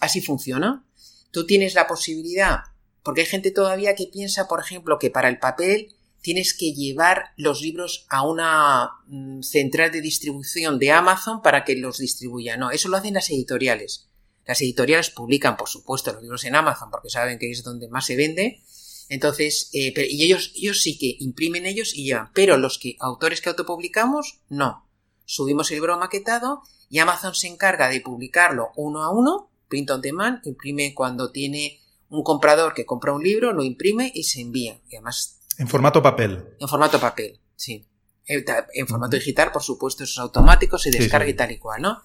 [0.00, 0.84] así funciona.
[1.30, 2.60] Tú tienes la posibilidad,
[3.02, 7.32] porque hay gente todavía que piensa, por ejemplo, que para el papel tienes que llevar
[7.36, 12.56] los libros a una mm, central de distribución de Amazon para que los distribuya.
[12.56, 14.08] No, eso lo hacen las editoriales.
[14.46, 18.06] Las editoriales publican, por supuesto, los libros en Amazon porque saben que es donde más
[18.06, 18.62] se vende.
[19.08, 22.30] Entonces, eh, y ellos, ellos sí que imprimen ellos y ya.
[22.34, 24.86] Pero los que, autores que autopublicamos, no.
[25.24, 30.02] Subimos el libro maquetado y Amazon se encarga de publicarlo uno a uno print on
[30.02, 31.80] demand, imprime cuando tiene
[32.10, 34.80] un comprador que compra un libro, lo imprime y se envía.
[34.90, 35.40] Y además.
[35.56, 36.44] En formato papel.
[36.58, 37.86] En formato papel, sí.
[38.26, 42.02] En formato digital, por supuesto, eso es automático, se descarga y tal y cual, ¿no?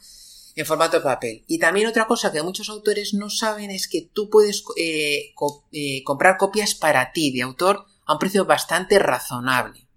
[0.56, 1.44] En formato papel.
[1.48, 5.34] Y también otra cosa que muchos autores no saben es que tú puedes eh,
[5.72, 9.88] eh, comprar copias para ti de autor a un precio bastante razonable.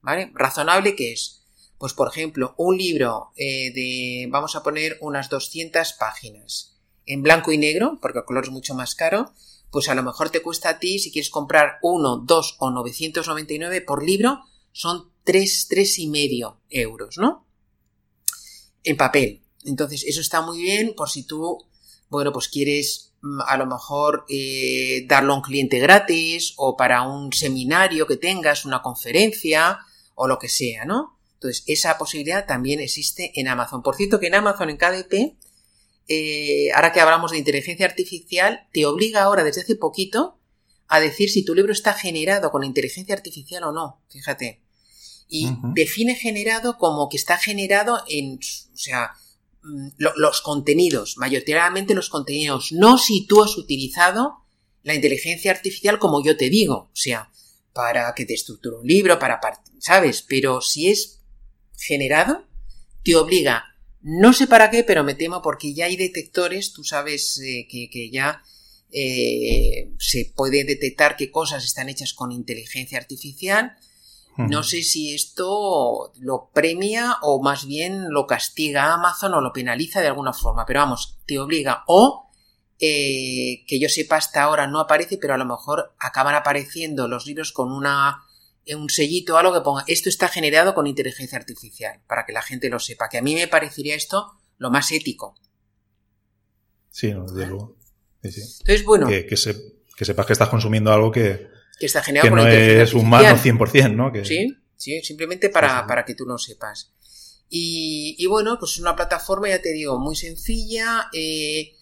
[0.00, 0.30] ¿Vale?
[0.34, 1.42] Razonable que es,
[1.78, 6.75] pues por ejemplo, un libro eh, de, vamos a poner unas 200 páginas
[7.06, 9.32] en blanco y negro, porque el color es mucho más caro,
[9.70, 13.80] pues a lo mejor te cuesta a ti, si quieres comprar uno, dos o 999
[13.82, 14.40] por libro,
[14.72, 17.46] son tres, tres y medio euros, ¿no?
[18.84, 19.42] En papel.
[19.64, 21.58] Entonces, eso está muy bien por si tú,
[22.08, 27.02] bueno, pues quieres mm, a lo mejor eh, darlo a un cliente gratis o para
[27.02, 29.80] un seminario que tengas, una conferencia
[30.14, 31.18] o lo que sea, ¿no?
[31.34, 33.82] Entonces, esa posibilidad también existe en Amazon.
[33.82, 35.36] Por cierto, que en Amazon, en KDP,
[36.08, 40.38] eh, ahora que hablamos de inteligencia artificial, te obliga ahora desde hace poquito
[40.88, 44.62] a decir si tu libro está generado con inteligencia artificial o no, fíjate.
[45.28, 49.10] Y define generado como que está generado en, o sea,
[49.64, 54.44] mm, los contenidos, mayoritariamente los contenidos, no si tú has utilizado
[54.84, 57.32] la inteligencia artificial como yo te digo, o sea,
[57.72, 59.40] para que te estructure un libro, para,
[59.80, 60.22] ¿sabes?
[60.22, 61.20] Pero si es
[61.76, 62.46] generado,
[63.02, 63.75] te obliga
[64.08, 68.08] no sé para qué, pero me temo porque ya hay detectores, tú sabes eh, que,
[68.08, 68.40] ya
[68.92, 73.76] eh, se puede detectar qué cosas están hechas con inteligencia artificial.
[74.38, 80.02] No sé si esto lo premia o más bien lo castiga Amazon o lo penaliza
[80.02, 82.30] de alguna forma, pero vamos, te obliga o
[82.78, 87.26] eh, que yo sepa hasta ahora no aparece, pero a lo mejor acaban apareciendo los
[87.26, 88.26] libros con una
[88.74, 92.42] un sellito o algo que ponga esto está generado con inteligencia artificial, para que la
[92.42, 95.36] gente lo sepa, que a mí me parecería esto lo más ético.
[96.90, 97.76] Sí, desde luego.
[98.22, 99.06] Entonces, bueno.
[99.06, 101.48] Que, sepas que estás consumiendo algo que,
[101.78, 104.12] que, está generado no es humano 100%, ¿no?
[104.12, 104.24] Que...
[104.24, 106.92] Sí, sí, simplemente para, para que tú lo sepas.
[107.48, 111.08] Y, y, bueno, pues es una plataforma, ya te digo, muy sencilla.
[111.12, 111.76] Eh,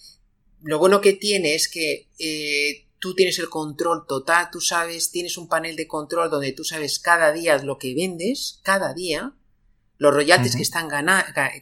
[0.62, 5.36] lo bueno que tiene es que eh, tú tienes el control total, tú sabes, tienes
[5.36, 9.34] un panel de control donde tú sabes cada día lo que vendes, cada día,
[9.98, 10.88] los royalties que, están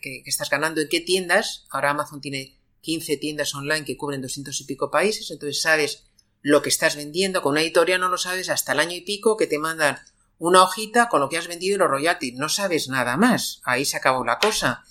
[0.01, 4.61] que, estás ganando en qué tiendas, ahora Amazon tiene 15 tiendas online que cubren 200
[4.61, 6.05] y pico países, entonces sabes
[6.43, 9.37] lo que estás vendiendo, con una editorial no lo sabes hasta el año y pico
[9.37, 9.99] que te mandan
[10.39, 13.85] una hojita con lo que has vendido y los royalties, no sabes nada más, ahí
[13.85, 14.85] se acabó la cosa.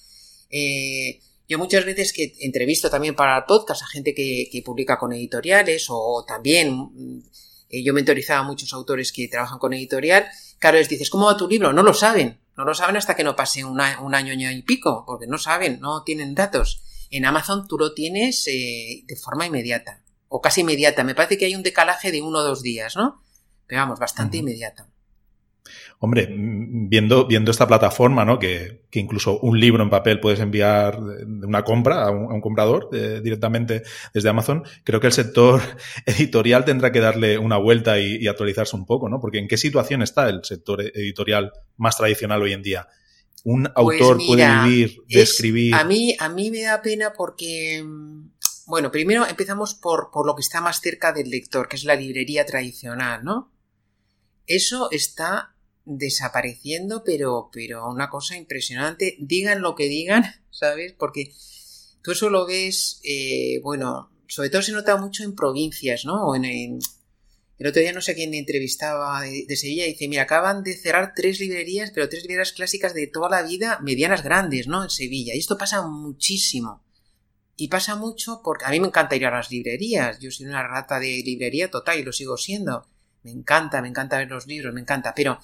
[0.49, 1.22] Eh,
[1.52, 6.24] yo muchas veces que entrevisto también para podcast a gente que, publica con editoriales o
[6.26, 7.24] también mm,
[7.68, 10.28] eh, yo mentorizaba a muchos autores que trabajan con editorial,
[10.60, 11.74] claro, les dices, ¿cómo va tu libro?
[11.74, 14.62] No lo saben, no lo saben hasta que no pase un, un año, año y
[14.62, 16.84] pico, porque no saben, no tienen datos.
[17.10, 21.04] En Amazon tú lo tienes eh, de forma inmediata, o casi inmediata.
[21.04, 23.22] Me parece que hay un decalaje de uno o dos días, ¿no?
[23.68, 24.88] Pero vamos, bastante inmediata.
[26.04, 28.39] Hombre, viendo, viendo esta plataforma, ¿no?
[28.39, 32.89] Que, que, incluso un libro en papel puedes enviar de una compra a un, comprador
[32.91, 35.62] eh, directamente desde Amazon, creo que el sector
[36.08, 39.20] editorial tendrá que darle una vuelta y, actualizarse un poco, ¿no?
[39.22, 42.88] Porque ¿en qué situación está el sector editorial más tradicional hoy en día?
[43.43, 45.76] ¿Un pues autor puede vivir de escribir?
[45.76, 47.86] A mí, a mí me da pena porque,
[48.66, 51.95] bueno, primero empezamos por, por lo que está más cerca del lector, que es la
[51.95, 53.52] librería tradicional, ¿no?
[54.47, 55.51] Eso está
[55.86, 59.15] desapareciendo, pero, pero una cosa impresionante.
[59.19, 60.93] Digan lo que digan, ¿sabes?
[60.93, 61.34] Porque
[62.01, 66.27] tú eso lo ves, eh, bueno, sobre todo se nota mucho en provincias, ¿no?
[66.27, 66.79] O en,
[67.61, 71.13] el otro día no sé quién entrevistaba de, Sevilla y dice, mira, acaban de cerrar
[71.15, 74.82] tres librerías, pero tres librerías clásicas de toda la vida, medianas grandes, ¿no?
[74.82, 75.36] En Sevilla.
[75.36, 76.84] Y esto pasa muchísimo.
[77.55, 80.17] Y pasa mucho porque a mí me encanta ir a las librerías.
[80.17, 82.88] Yo soy una rata de librería total y lo sigo siendo.
[83.21, 85.13] Me encanta, me encanta ver los libros, me encanta.
[85.15, 85.38] Pero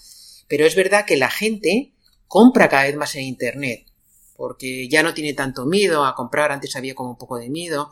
[0.48, 1.94] pero es verdad que la gente
[2.28, 3.86] compra cada vez más en Internet,
[4.36, 7.90] porque ya no tiene tanto miedo a comprar, antes había como un poco de miedo.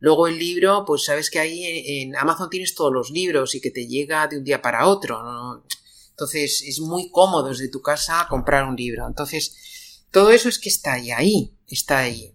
[0.00, 3.70] Luego el libro, pues sabes que ahí en Amazon tienes todos los libros y que
[3.70, 5.64] te llega de un día para otro.
[6.10, 9.06] Entonces es muy cómodo desde tu casa comprar un libro.
[9.06, 12.32] Entonces, todo eso es que está ahí, ahí, está ahí.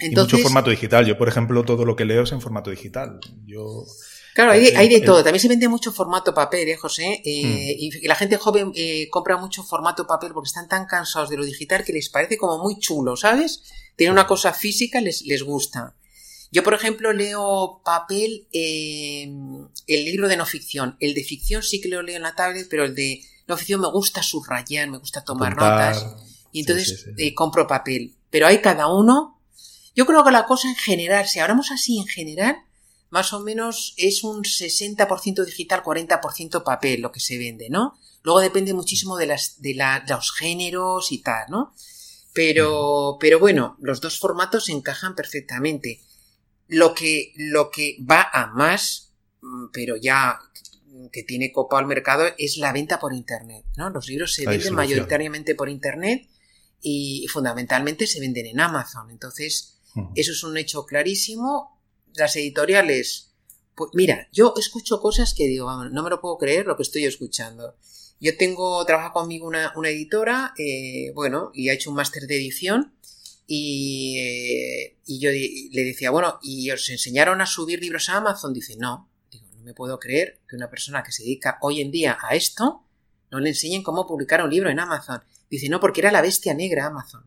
[0.00, 1.06] Entonces, y mucho formato digital.
[1.06, 3.20] Yo, por ejemplo, todo lo que leo es en formato digital.
[3.46, 3.84] Yo
[4.34, 5.22] Claro, hay de, hay de todo.
[5.22, 7.22] También se vende mucho formato papel, ¿eh, José?
[7.24, 8.02] Eh, mm.
[8.02, 11.44] Y la gente joven eh, compra mucho formato papel porque están tan cansados de lo
[11.44, 13.62] digital que les parece como muy chulo, ¿sabes?
[13.96, 15.94] Tiene una cosa física, les, les gusta.
[16.54, 19.28] Yo, por ejemplo, leo papel, eh,
[19.88, 20.96] el libro de no ficción.
[21.00, 23.80] El de ficción sí que lo leo en la tablet, pero el de no ficción
[23.80, 26.06] me gusta subrayar, me gusta tomar notas.
[26.52, 28.14] Y entonces eh, compro papel.
[28.30, 29.40] Pero hay cada uno.
[29.96, 32.56] Yo creo que la cosa en general, si hablamos así en general,
[33.14, 37.96] más o menos es un 60% digital, 40% papel lo que se vende, ¿no?
[38.24, 39.76] Luego depende muchísimo de, las, de,
[40.08, 41.72] los géneros y tal, ¿no?
[42.32, 46.00] Pero, pero bueno, los dos formatos encajan perfectamente.
[46.66, 49.12] Lo que, lo que va a más,
[49.42, 50.40] mm, pero ya
[51.12, 53.90] que tiene copa al mercado, es la venta por Internet, ¿no?
[53.90, 56.28] Los libros se venden mayoritariamente por Internet
[56.82, 59.12] y fundamentalmente se venden en Amazon.
[59.12, 59.78] Entonces,
[60.16, 61.73] eso es un hecho clarísimo
[62.14, 63.32] las editoriales,
[63.74, 67.04] pues mira, yo escucho cosas que digo, no me lo puedo creer lo que estoy
[67.04, 67.76] escuchando.
[68.20, 72.94] Yo tengo, trabaja conmigo una, editora, eh, bueno, y ha hecho un máster de edición,
[73.46, 78.54] y, eh, y, yo le decía, bueno, ¿y os enseñaron a subir libros a Amazon?
[78.54, 79.10] Dice, no.
[79.30, 82.34] Digo, no me puedo creer que una persona que se dedica hoy en día a
[82.34, 82.84] esto
[83.30, 85.22] no le enseñen cómo publicar un libro en Amazon.
[85.50, 87.24] Dice, no, porque era la bestia negra Amazon.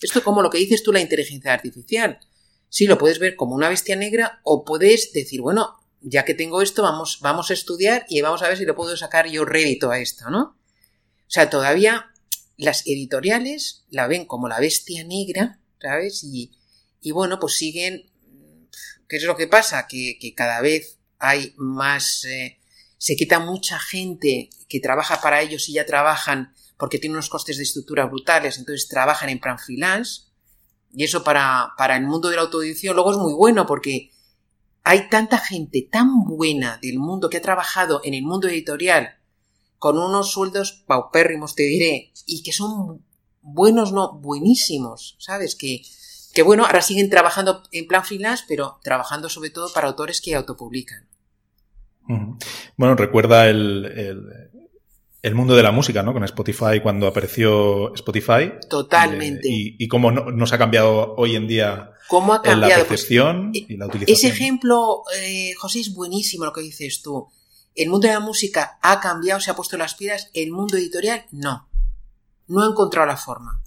[0.00, 2.20] Esto como lo que dices tú, la inteligencia artificial.
[2.68, 6.62] Sí, lo puedes ver como una bestia negra o puedes decir, bueno, ya que tengo
[6.62, 9.90] esto, vamos, vamos a estudiar y vamos a ver si lo puedo sacar yo rédito
[9.90, 10.40] a esto, ¿no?
[10.40, 12.12] O sea, todavía
[12.56, 16.22] las editoriales la ven como la bestia negra, ¿sabes?
[16.24, 16.52] Y,
[17.00, 18.10] y bueno, pues siguen.
[19.08, 19.86] ¿Qué es lo que pasa?
[19.86, 22.24] Que, que cada vez hay más.
[22.24, 22.58] Eh,
[22.98, 27.56] se quita mucha gente que trabaja para ellos y ya trabajan porque tienen unos costes
[27.56, 30.27] de estructura brutales, entonces trabajan en plan freelance
[30.92, 34.10] y eso para, para el mundo de la autoedición luego es muy bueno porque
[34.84, 39.18] hay tanta gente tan buena del mundo que ha trabajado en el mundo editorial
[39.78, 43.04] con unos sueldos paupérrimos, te diré, y que son
[43.42, 45.54] buenos, no, buenísimos, ¿sabes?
[45.54, 45.82] Que,
[46.34, 50.34] que bueno, ahora siguen trabajando en plan freelance, pero trabajando sobre todo para autores que
[50.34, 51.06] autopublican.
[52.78, 54.47] Bueno, recuerda el, el
[55.34, 56.12] mundo de la música, ¿no?
[56.12, 58.52] Con Spotify, cuando apareció Spotify.
[58.68, 59.48] Totalmente.
[59.48, 62.82] Eh, y, cómo nos ha cambiado hoy en día ¿Cómo ha cambiado?
[62.82, 64.16] la percepción y la utilización.
[64.16, 67.28] Ese ejemplo, eh, José, es buenísimo lo que dices tú.
[67.74, 70.30] El mundo de la música ha cambiado, se ha puesto las piedras.
[70.34, 71.68] El mundo editorial, no.
[72.46, 73.62] No ha encontrado la forma.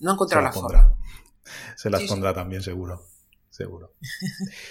[0.00, 0.94] No ha encontrado la, forma.
[1.76, 3.06] Se las pondrá también, seguro.
[3.50, 3.94] Seguro.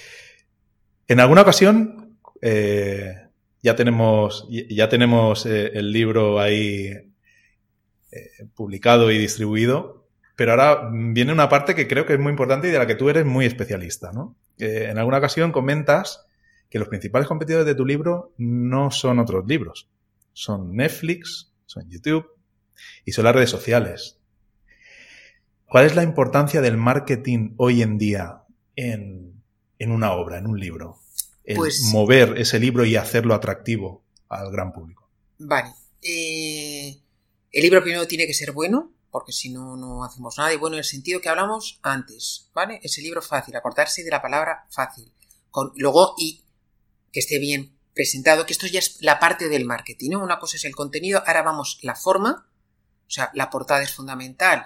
[1.07, 3.26] en alguna ocasión, eh,
[3.67, 10.07] ya tenemos, ya tenemos eh, el libro ahí eh, publicado y distribuido,
[10.37, 12.95] pero ahora viene una parte que creo que es muy importante y de la que
[12.95, 14.13] tú eres muy especialista.
[14.13, 14.37] ¿no?
[14.57, 16.25] En alguna ocasión comentas
[16.69, 19.89] que los principales competidores de tu libro no son otros libros,
[20.31, 22.25] son Netflix, son YouTube
[23.03, 24.17] y son las redes sociales.
[25.65, 28.43] ¿Cuál es la importancia del marketing hoy en día
[28.77, 29.43] en,
[29.77, 30.99] en una obra, en un libro?
[31.55, 35.09] Pues, mover ese libro y hacerlo atractivo al gran público?
[35.39, 35.73] Vale.
[36.01, 36.97] Eh,
[37.51, 40.53] el libro primero tiene que ser bueno, porque si no, no hacemos nada.
[40.53, 42.79] Y bueno, en el sentido que hablamos antes, ¿vale?
[42.83, 45.11] Ese libro fácil, acordarse de la palabra fácil.
[45.49, 46.43] Con, luego, y
[47.11, 50.23] que esté bien presentado, que esto ya es la parte del marketing, ¿no?
[50.23, 52.47] Una cosa es el contenido, ahora vamos la forma,
[53.07, 54.63] o sea, la portada es fundamental,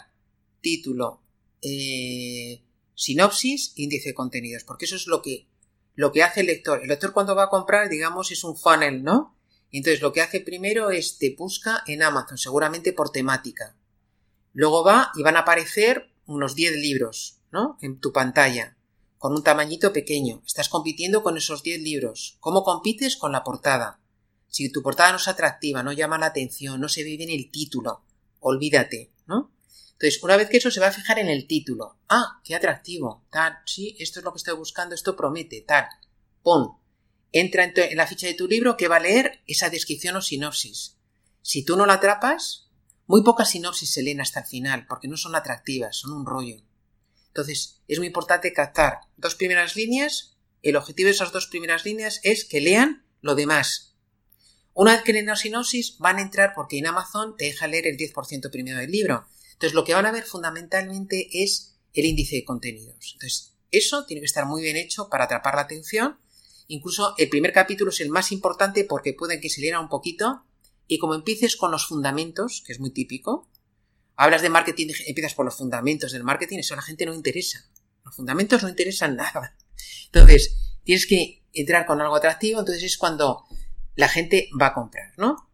[0.59, 1.21] título,
[1.61, 2.61] eh,
[2.93, 5.47] sinopsis, índice de contenidos, porque eso es lo que,
[6.01, 6.81] lo que hace el lector.
[6.81, 9.37] El lector cuando va a comprar, digamos, es un funnel, ¿no?
[9.71, 13.75] Entonces lo que hace primero es te busca en Amazon, seguramente por temática.
[14.51, 17.77] Luego va y van a aparecer unos 10 libros, ¿no?
[17.83, 18.75] En tu pantalla,
[19.19, 20.41] con un tamañito pequeño.
[20.43, 22.37] Estás compitiendo con esos 10 libros.
[22.39, 23.15] ¿Cómo compites?
[23.15, 23.99] Con la portada.
[24.47, 27.51] Si tu portada no es atractiva, no llama la atención, no se ve bien el
[27.51, 28.01] título,
[28.39, 29.51] olvídate, ¿no?
[30.01, 31.99] Entonces, una vez que eso se va a fijar en el título.
[32.09, 35.85] Ah, qué atractivo, tal, sí, esto es lo que estoy buscando, esto promete, tal.
[36.41, 36.71] Pon.
[37.31, 40.97] Entra en, la ficha de tu libro que va a leer esa descripción o sinopsis.
[41.43, 42.71] Si tú no la atrapas,
[43.05, 46.63] muy pocas sinopsis se leen hasta el final, porque no son atractivas, son un rollo.
[47.27, 50.35] Entonces, es muy importante captar dos primeras líneas.
[50.63, 53.93] El objetivo de esas dos primeras líneas es que lean lo demás.
[54.73, 57.85] Una vez que leen la sinopsis, van a entrar porque en Amazon te deja leer
[57.85, 59.27] el 10% primero del libro.
[59.61, 63.11] Entonces, lo que van a ver fundamentalmente es el índice de contenidos.
[63.13, 66.17] Entonces, eso tiene que estar muy bien hecho para atrapar la atención.
[66.65, 70.45] Incluso el primer capítulo es el más importante porque pueden que se lea un poquito
[70.87, 73.51] y como empieces con los fundamentos, que es muy típico,
[74.15, 77.69] hablas de marketing, empiezas por los fundamentos del marketing, eso a la gente no interesa.
[78.03, 79.55] Los fundamentos no interesan nada.
[80.05, 83.43] Entonces, tienes que entrar con algo atractivo, entonces es cuando
[83.93, 85.50] la gente va a comprar, ¿no?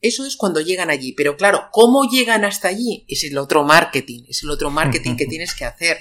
[0.00, 1.12] Eso es cuando llegan allí.
[1.12, 3.04] Pero claro, ¿cómo llegan hasta allí?
[3.08, 5.98] Es el otro marketing, es el otro marketing que tienes que hacer.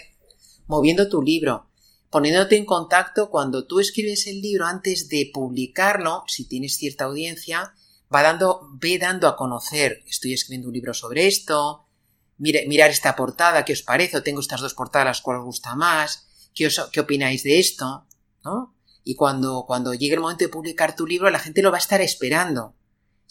[0.67, 1.69] Moviendo tu libro,
[2.09, 7.73] poniéndote en contacto cuando tú escribes el libro antes de publicarlo, si tienes cierta audiencia,
[8.13, 11.87] va dando, ve dando a conocer, estoy escribiendo un libro sobre esto,
[12.37, 14.17] mire, mirar esta portada, ¿qué os parece?
[14.17, 16.27] O tengo estas dos portadas, ¿cuál os gusta más?
[16.53, 18.05] ¿Qué, os, qué opináis de esto?
[18.43, 18.75] ¿No?
[19.03, 21.79] Y cuando, cuando llegue el momento de publicar tu libro, la gente lo va a
[21.79, 22.75] estar esperando.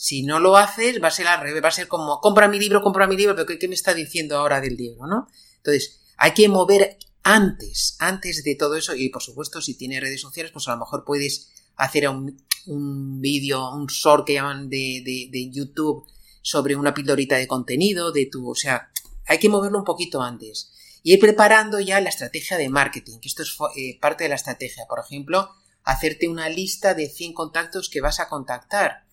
[0.00, 2.60] Si no lo haces, va a ser al revés, va a ser como, compra mi
[2.60, 5.26] libro, compra mi libro, pero ¿qué, me está diciendo ahora del libro, no?
[5.56, 10.20] Entonces, hay que mover antes, antes de todo eso, y por supuesto, si tienes redes
[10.20, 15.02] sociales, pues a lo mejor puedes hacer un, un vídeo, un short que llaman de,
[15.04, 16.06] de, YouTube
[16.42, 18.92] sobre una pildorita de contenido, de tu, o sea,
[19.26, 20.70] hay que moverlo un poquito antes.
[21.02, 24.36] Y ir preparando ya la estrategia de marketing, que esto es eh, parte de la
[24.36, 24.86] estrategia.
[24.88, 25.50] Por ejemplo,
[25.82, 29.07] hacerte una lista de 100 contactos que vas a contactar.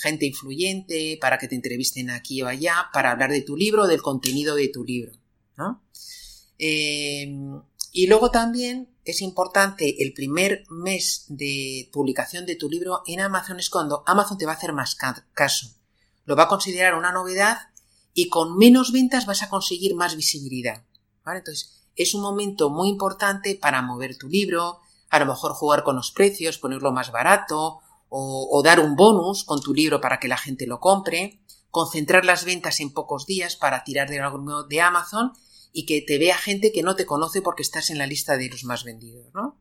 [0.00, 4.02] Gente influyente, para que te entrevisten aquí o allá, para hablar de tu libro, del
[4.02, 5.12] contenido de tu libro.
[6.58, 7.32] Eh,
[7.92, 13.58] y luego también es importante el primer mes de publicación de tu libro en Amazon
[13.58, 14.96] es cuando Amazon te va a hacer más
[15.34, 15.66] caso.
[16.24, 17.58] Lo va a considerar una novedad
[18.14, 20.84] y con menos ventas vas a conseguir más visibilidad.
[21.26, 25.96] Entonces, es un momento muy importante para mover tu libro, a lo mejor jugar con
[25.96, 27.80] los precios, ponerlo más barato
[28.14, 31.40] o, o dar un bonus con tu libro para que la gente lo compre,
[31.70, 35.32] concentrar las ventas en pocos días para tirar de algo de Amazon
[35.72, 38.50] y que te vea gente que no te conoce porque estás en la lista de
[38.50, 39.58] los más vendidos, ¿no?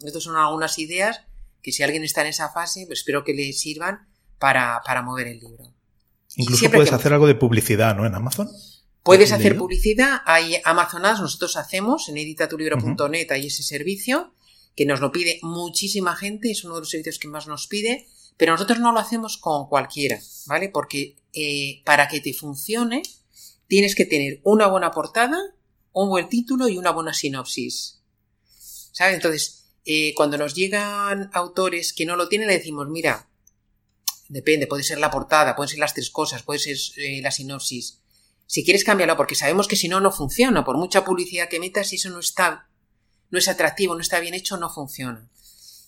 [0.00, 1.22] Estas son algunas ideas
[1.60, 4.06] que si alguien está en esa fase, pues espero que le sirvan
[4.38, 5.74] para, mover el libro.
[6.36, 8.06] Incluso puedes hacer algo de publicidad, ¿no?
[8.06, 8.48] En Amazon.
[9.02, 14.34] Puedes hacer publicidad, hay Amazonas, nosotros hacemos en editatulibro.net, hay ese servicio
[14.78, 18.06] que nos lo pide muchísima gente, es uno de los servicios que más nos pide,
[18.36, 20.68] pero nosotros no lo hacemos con cualquiera, ¿vale?
[20.68, 23.02] Porque eh, para que te funcione,
[23.66, 25.36] tienes que tener una buena portada,
[25.90, 27.98] un buen título y una buena sinopsis.
[28.92, 29.16] ¿Sabes?
[29.16, 33.28] Entonces, eh, cuando nos llegan autores que no lo tienen, le decimos, mira,
[34.28, 37.98] depende, puede ser la portada, pueden ser las tres cosas, puede ser eh, la sinopsis.
[38.46, 40.64] Si quieres cámbialo, porque sabemos que si no, no funciona.
[40.64, 42.68] Por mucha publicidad que metas, eso no está,
[43.30, 45.28] no es atractivo, no está bien hecho, no funciona.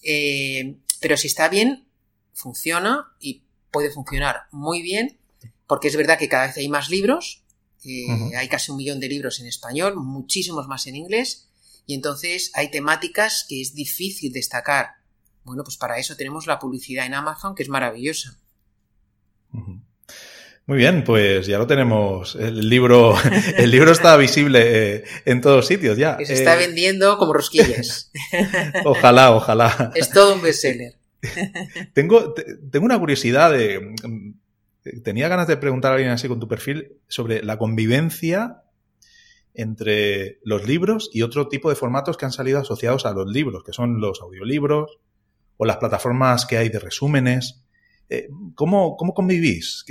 [0.02, 1.86] Eh, pero si está bien,
[2.32, 5.18] funciona y puede funcionar muy bien,
[5.66, 7.44] porque es verdad que cada vez hay más libros,
[7.84, 11.48] hay casi un millón de libros en español, muchísimos más en inglés,
[11.86, 14.96] y entonces hay temáticas que es difícil destacar.
[15.44, 18.38] Bueno, pues para eso tenemos la publicidad en Amazon, que es maravillosa.
[20.70, 22.36] Muy bien, pues ya lo tenemos.
[22.36, 23.16] El libro,
[23.56, 24.60] el libro está visible
[24.98, 26.16] eh, en todos sitios ya.
[26.24, 28.12] se está eh, vendiendo como rosquillas.
[28.84, 29.90] ojalá, ojalá.
[29.96, 30.94] Es todo un bestseller.
[31.92, 32.34] tengo,
[32.70, 33.96] tengo una curiosidad de
[35.02, 38.62] tenía ganas de preguntar a alguien así con tu perfil sobre la convivencia
[39.54, 43.64] entre los libros y otro tipo de formatos que han salido asociados a los libros,
[43.64, 45.00] que son los audiolibros
[45.56, 47.64] o las plataformas que hay de resúmenes.
[48.08, 49.84] Eh, ¿cómo, ¿Cómo convivís?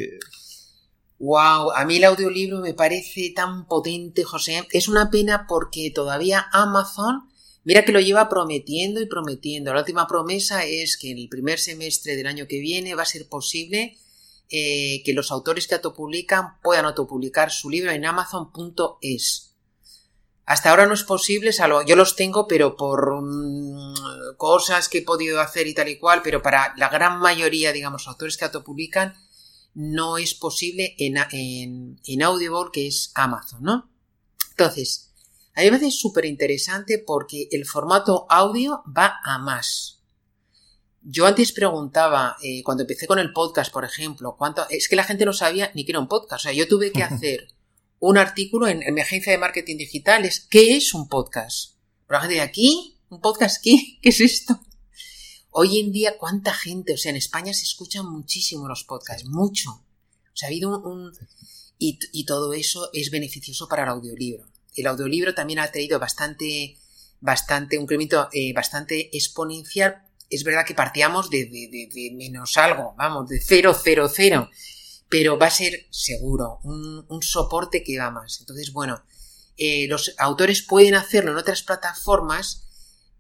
[1.20, 4.65] Wow, a mí el audiolibro me parece tan potente, José.
[4.72, 7.30] Es una pena porque todavía Amazon,
[7.65, 9.74] mira que lo lleva prometiendo y prometiendo.
[9.74, 13.05] La última promesa es que en el primer semestre del año que viene va a
[13.05, 13.97] ser posible
[14.49, 19.53] eh, que los autores que autopublican puedan autopublicar su libro en amazon.es.
[20.45, 25.03] Hasta ahora no es posible, salvo yo los tengo, pero por mm, cosas que he
[25.03, 29.13] podido hacer y tal y cual, pero para la gran mayoría, digamos, autores que autopublican,
[29.74, 31.17] no es posible en,
[32.03, 33.89] en, Audible, que es Amazon, ¿no?
[34.51, 35.13] Entonces,
[35.55, 40.01] a mí me parece súper interesante porque el formato audio va a más.
[41.01, 44.67] Yo antes preguntaba, eh, cuando empecé con el podcast, por ejemplo, cuánto.
[44.70, 46.41] Es que la gente no sabía ni que era un podcast.
[46.41, 47.47] O sea, yo tuve que hacer
[47.99, 50.26] un artículo en, mi agencia de marketing digital.
[50.26, 51.76] Es, ¿Qué es un podcast?
[52.07, 53.99] Pero la gente de aquí, ¿un podcast qué?
[54.01, 54.59] ¿Qué es esto?
[55.52, 56.93] Hoy en día, ¿cuánta gente?
[56.93, 59.72] O sea, en España se escuchan muchísimo los podcasts, mucho.
[59.72, 61.12] O sea, ha habido un...
[61.78, 64.47] y, todo eso es beneficioso para el audiolibro.
[64.76, 66.78] El audiolibro también ha traído bastante,
[67.20, 70.04] bastante, un incremento eh, bastante exponencial.
[70.30, 74.50] Es verdad que partíamos de, de, menos algo, vamos, de cero, cero, cero.
[75.10, 78.38] Pero va a ser seguro, un, un soporte que va más.
[78.41, 79.04] Entonces, bueno,
[79.58, 82.68] eh, los autores pueden hacerlo en otras plataformas,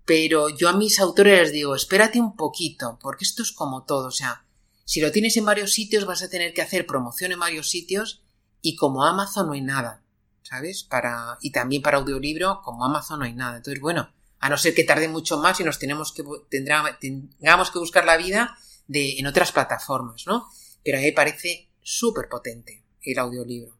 [0.09, 4.07] pero yo a mis autores les digo, espérate un poquito, porque esto es como todo,
[4.07, 4.43] o sea,
[4.83, 8.23] si lo tienes en varios sitios vas a tener que hacer promoción en varios sitios
[8.59, 10.01] y como Amazon no hay nada,
[10.41, 10.83] ¿sabes?
[10.83, 13.57] Para y también para audiolibro, como Amazon no hay nada.
[13.57, 17.77] Entonces, bueno, a no ser que tarde mucho más y nos tenemos que tengamos que
[17.77, 18.57] buscar la vida
[18.87, 20.47] de en otras plataformas, ¿no?
[20.83, 23.77] Pero a mí me parece súper potente el audiolibro.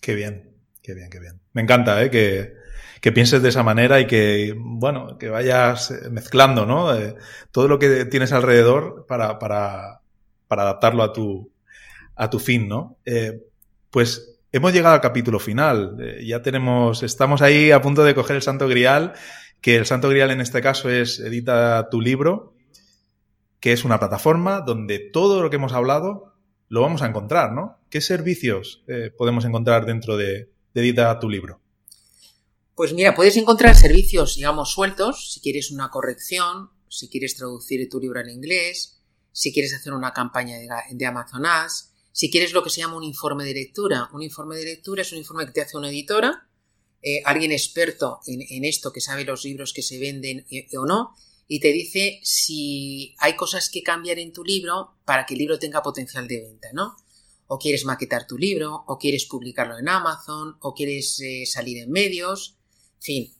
[0.00, 1.42] Qué bien, qué bien, qué bien.
[1.52, 2.10] Me encanta, ¿eh?
[2.10, 2.61] Que
[3.02, 6.94] que pienses de esa manera y que, bueno, que vayas mezclando, ¿no?
[6.94, 7.16] Eh,
[7.50, 10.02] todo lo que tienes alrededor para, para,
[10.46, 11.50] para adaptarlo a tu,
[12.14, 12.98] a tu fin, ¿no?
[13.04, 13.42] Eh,
[13.90, 15.96] pues hemos llegado al capítulo final.
[16.00, 19.14] Eh, ya tenemos, estamos ahí a punto de coger el Santo Grial,
[19.60, 22.54] que el Santo Grial en este caso es Edita tu libro,
[23.58, 26.34] que es una plataforma donde todo lo que hemos hablado
[26.68, 27.80] lo vamos a encontrar, ¿no?
[27.90, 28.84] ¿Qué servicios
[29.18, 31.61] podemos encontrar dentro de, de Edita tu libro?
[32.74, 38.00] Pues mira, puedes encontrar servicios, digamos, sueltos, si quieres una corrección, si quieres traducir tu
[38.00, 40.56] libro al inglés, si quieres hacer una campaña
[40.90, 44.08] de, Amazon Ads, si quieres lo que se llama un informe de lectura.
[44.12, 46.48] Un informe de lectura es un informe que te hace una editora,
[47.02, 51.14] eh, alguien experto en, esto que sabe los libros que se venden eh, o no,
[51.48, 55.58] y te dice si hay cosas que cambiar en tu libro para que el libro
[55.58, 56.96] tenga potencial de venta, ¿no?
[57.48, 61.90] O quieres maquetar tu libro, o quieres publicarlo en Amazon, o quieres eh, salir en
[61.90, 62.56] medios,
[63.02, 63.34] fin,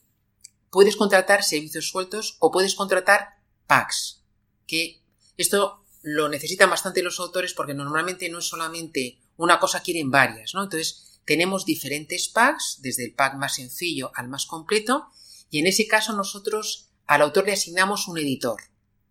[0.69, 4.21] puedes contratar servicios sueltos o puedes contratar packs,
[4.67, 5.01] que
[5.37, 10.53] esto lo necesitan bastante los autores porque normalmente no es solamente una cosa, quieren varias,
[10.53, 10.63] ¿no?
[10.63, 15.07] Entonces, tenemos diferentes packs, desde el pack más sencillo al más completo,
[15.49, 18.61] y en ese caso nosotros al autor le asignamos un editor,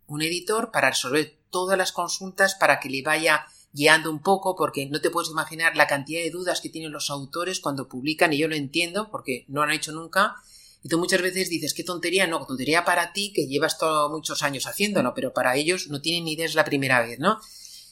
[0.06, 4.86] un editor para resolver todas las consultas para que le vaya guiando un poco, porque
[4.86, 8.38] no te puedes imaginar la cantidad de dudas que tienen los autores cuando publican, y
[8.38, 10.36] yo lo entiendo, porque no lo han hecho nunca,
[10.82, 14.42] y tú muchas veces dices, qué tontería, no, tontería para ti que llevas todos muchos
[14.42, 17.40] años haciéndolo, pero para ellos no tienen ni idea, es la primera vez, ¿no?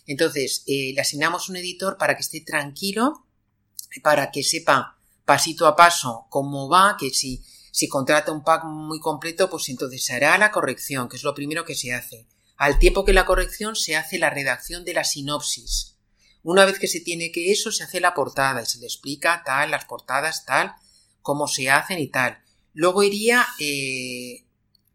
[0.06, 3.26] Entonces, eh, le asignamos un editor para que esté tranquilo,
[4.02, 8.98] para que sepa pasito a paso cómo va, que si, si contrata un pack muy
[8.98, 12.26] completo, pues entonces se hará la corrección, que es lo primero que se hace.
[12.60, 15.96] Al tiempo que la corrección se hace la redacción de la sinopsis.
[16.42, 19.42] Una vez que se tiene que eso, se hace la portada y se le explica
[19.46, 20.74] tal, las portadas tal,
[21.22, 22.42] cómo se hacen y tal.
[22.74, 24.44] Luego iría eh,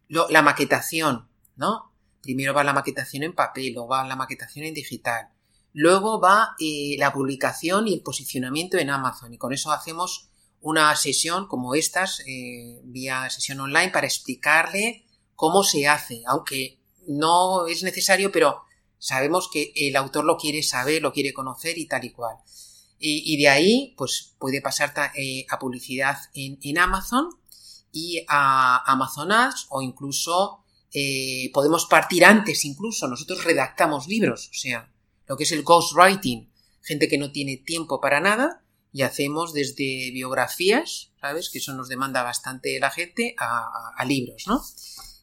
[0.09, 1.91] la maquetación, ¿no?
[2.21, 5.29] Primero va la maquetación en papel, luego va la maquetación en digital.
[5.73, 9.33] Luego va eh, la publicación y el posicionamiento en Amazon.
[9.33, 10.29] Y con eso hacemos
[10.61, 17.67] una sesión como estas, eh, vía sesión online, para explicarle cómo se hace, aunque no
[17.67, 18.61] es necesario, pero
[18.97, 22.37] sabemos que el autor lo quiere saber, lo quiere conocer y tal y cual.
[22.97, 27.29] Y, de ahí, pues puede pasar eh, a publicidad en, Amazon
[27.91, 33.07] y a Amazon Ads o incluso eh, podemos partir antes incluso.
[33.07, 34.91] Nosotros redactamos libros, o sea,
[35.27, 36.49] lo que es el ghostwriting.
[36.81, 41.49] Gente que no tiene tiempo para nada y hacemos desde biografías, ¿sabes?
[41.49, 44.63] Que eso nos demanda bastante la gente, a, libros, ¿no?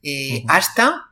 [0.02, 1.11] Eh, hasta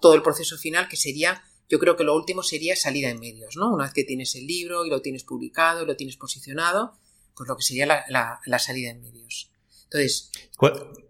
[0.00, 3.56] todo el proceso final que sería, yo creo que lo último sería salida en medios,
[3.56, 3.72] ¿no?
[3.72, 6.92] Una vez que tienes el libro y lo tienes publicado y lo tienes posicionado,
[7.36, 9.50] pues lo que sería la, salida en medios.
[9.84, 10.30] Entonces.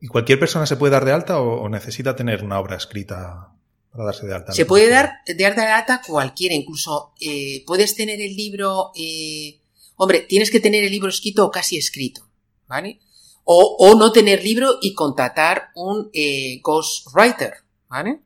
[0.01, 3.49] ¿Y cualquier persona se puede dar de alta o, necesita tener una obra escrita?
[3.90, 4.53] para darse de alta.
[4.53, 9.61] Se puede dar de alta de alta cualquiera, incluso eh, puedes tener el libro, eh,
[9.97, 12.26] hombre, tienes que tener el libro escrito o casi escrito,
[12.66, 13.01] ¿vale?
[13.45, 17.53] O, o no tener libro y contratar un eh, ghostwriter,
[17.86, 18.22] ¿vale?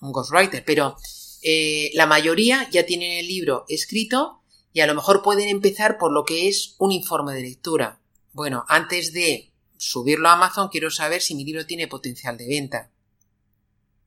[0.00, 0.96] Un ghostwriter, pero
[1.42, 4.42] eh, la mayoría ya tienen el libro escrito
[4.72, 8.00] y a lo mejor pueden empezar por lo que es un informe de lectura.
[8.32, 12.90] Bueno, antes de subirlo a Amazon quiero saber si mi libro tiene potencial de venta.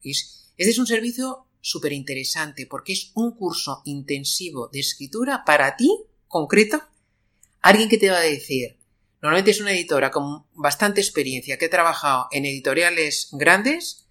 [0.03, 5.89] Este es un servicio súper interesante porque es un curso intensivo de escritura para ti,
[6.27, 6.83] concreto,
[7.61, 8.77] alguien que te va a decir,
[9.21, 14.02] normalmente es una editora con bastante experiencia, que ha trabajado en editoriales grandes,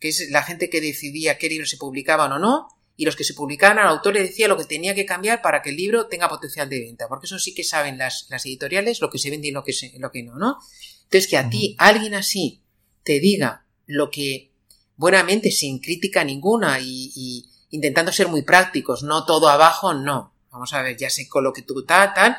[0.00, 3.24] que es la gente que decidía qué libros se publicaban o no, y los que
[3.24, 6.08] se publicaban al autor le decía lo que tenía que cambiar para que el libro
[6.08, 9.30] tenga potencial de venta, porque eso sí que saben las, las editoriales lo que se
[9.30, 10.58] vende y lo que, se, lo que no, ¿no?
[11.04, 12.60] Entonces que a ti alguien así
[13.04, 14.50] te diga lo que
[14.96, 20.34] buenamente, sin crítica ninguna y, y, intentando ser muy prácticos, no todo abajo, no.
[20.50, 22.36] Vamos a ver, ya sé con lo que tú tal, tal,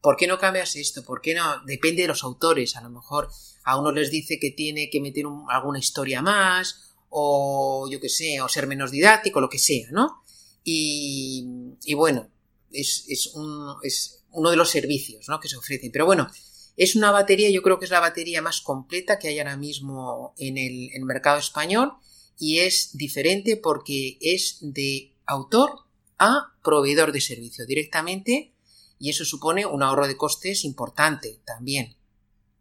[0.00, 1.04] ¿por qué no cambias esto?
[1.04, 1.60] ¿Por qué no?
[1.64, 3.30] Depende de los autores, a lo mejor
[3.64, 8.08] a uno les dice que tiene que meter un, alguna historia más, o yo qué
[8.08, 10.22] sé, o ser menos didáctico, lo que sea, ¿no?
[10.64, 11.46] Y,
[11.84, 12.30] y bueno,
[12.72, 15.38] es, es, un, es, uno de los servicios ¿no?
[15.38, 15.92] que se ofrecen.
[15.92, 16.28] Pero bueno,
[16.76, 20.34] es una batería, yo creo que es la batería más completa que hay ahora mismo
[20.38, 21.92] en el, en el mercado español
[22.38, 25.80] y es diferente porque es de autor
[26.18, 28.54] a proveedor de servicio directamente
[28.98, 31.96] y eso supone un ahorro de costes importante también.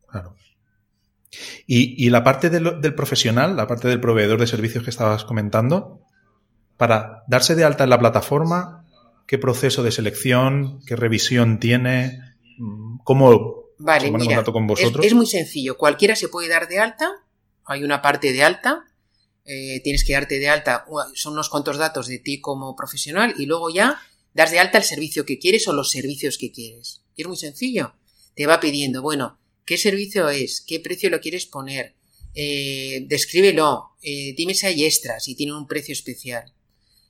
[0.07, 0.35] Claro.
[1.65, 5.23] Y, y la parte del, del, profesional, la parte del proveedor de servicios que estabas
[5.23, 6.01] comentando,
[6.77, 8.85] para darse de alta en la plataforma,
[9.27, 12.19] ¿qué proceso de selección, qué revisión tiene?
[13.03, 15.05] ¿Cómo Vale, se mira, contacto con vosotros?
[15.05, 15.77] Es, es, muy sencillo.
[15.77, 17.09] Cualquiera se puede dar de alta.
[17.65, 18.85] Hay una parte de alta.
[19.45, 20.85] Eh, tienes que darte de alta.
[21.13, 23.99] Son unos cuantos datos de ti como profesional y luego ya
[24.33, 27.03] das de alta el servicio que quieres o los servicios que quieres.
[27.15, 27.93] Y es muy sencillo.
[28.35, 30.61] Te va pidiendo, bueno, ¿qué servicio es?
[30.61, 31.95] ¿Qué precio lo quieres poner?
[32.33, 33.95] Eh, descríbelo.
[34.01, 36.53] Eh, dime si hay extras y tiene un precio especial.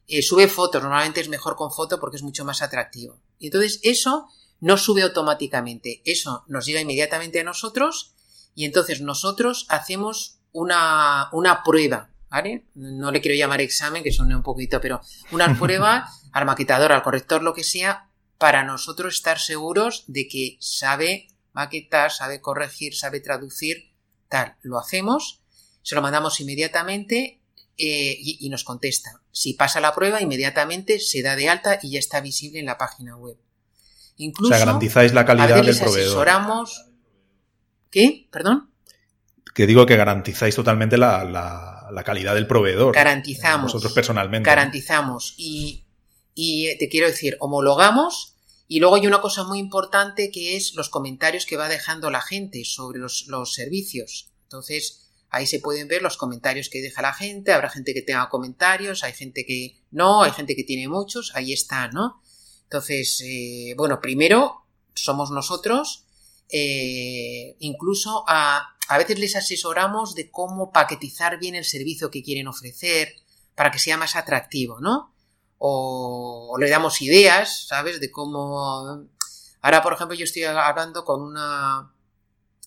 [0.07, 0.81] Eh, sube fotos.
[0.81, 3.19] Normalmente es mejor con foto porque es mucho más atractivo.
[3.39, 4.27] Y entonces eso
[4.59, 6.01] no sube automáticamente.
[6.05, 8.13] Eso nos llega inmediatamente a nosotros
[8.55, 12.65] y entonces nosotros hacemos una, una prueba, ¿vale?
[12.75, 17.03] No le quiero llamar examen, que suene un poquito, pero una prueba al maquetador, al
[17.03, 23.19] corrector, lo que sea, para nosotros estar seguros de que sabe maquetar, sabe corregir, sabe
[23.19, 23.91] traducir,
[24.29, 24.55] tal.
[24.61, 25.41] Lo hacemos,
[25.81, 27.41] se lo mandamos inmediatamente
[27.77, 29.21] eh, y, y nos contesta.
[29.31, 32.77] Si pasa la prueba, inmediatamente se da de alta y ya está visible en la
[32.77, 33.37] página web.
[34.17, 36.07] Incluso, o sea, garantizáis la calidad del proveedor.
[36.07, 36.85] Asesoramos...
[37.89, 38.29] ¿Qué?
[38.31, 38.71] ¿Perdón?
[39.53, 42.95] Que digo que garantizáis totalmente la, la, la calidad del proveedor.
[42.95, 43.73] Garantizamos.
[43.73, 44.49] Vosotros personalmente.
[44.49, 45.33] Garantizamos.
[45.35, 45.83] Y,
[46.33, 48.30] y te quiero decir, homologamos.
[48.71, 52.21] Y luego hay una cosa muy importante que es los comentarios que va dejando la
[52.21, 54.31] gente sobre los, servicios.
[54.43, 57.51] Entonces, ahí se pueden ver los comentarios que deja la gente.
[57.51, 61.35] Habrá gente que tenga comentarios, hay gente que no, hay gente que tiene muchos.
[61.35, 62.21] Ahí está, ¿no?
[62.63, 64.63] Entonces, eh, bueno, primero
[64.93, 66.05] somos nosotros,
[66.47, 72.47] eh, incluso a, a veces les asesoramos de cómo paquetizar bien el servicio que quieren
[72.47, 73.17] ofrecer
[73.53, 75.10] para que sea más atractivo, ¿no?
[75.63, 77.99] O, le damos ideas, ¿sabes?
[77.99, 79.07] De cómo...
[79.61, 81.93] Ahora, por ejemplo, yo estoy hablando con una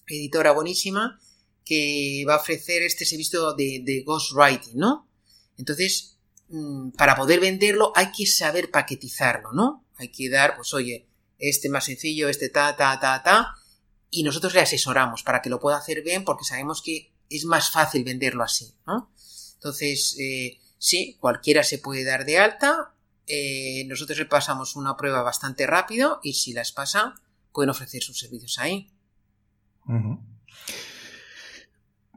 [0.07, 1.19] editora buenísima
[1.65, 5.09] que va a ofrecer este servicio de, de ghostwriting, ¿no?
[5.57, 6.19] Entonces,
[6.51, 9.85] mm, para poder venderlo hay que saber paquetizarlo, ¿no?
[9.97, 11.07] hay que dar, pues oye,
[11.39, 13.55] este más sencillo, este ta, ta, ta, ta,
[14.11, 17.71] y nosotros le asesoramos para que lo pueda hacer bien porque sabemos que es más
[17.71, 19.11] fácil venderlo así, ¿no?
[19.55, 22.93] Entonces, eh, sí, cualquiera se puede dar de alta,
[23.27, 27.15] eh, nosotros le pasamos una prueba bastante rápido y si las pasa,
[27.53, 28.91] pueden ofrecer sus servicios ahí.
[29.87, 30.21] Uh -huh.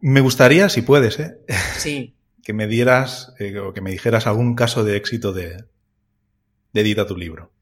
[0.02, 1.38] Me gustaría, si puedes, ¿eh?
[1.78, 2.14] Sí.
[2.44, 5.64] que me dieras eh, o que me dijeras algún caso de éxito de,
[6.74, 7.54] de Edita tu libro.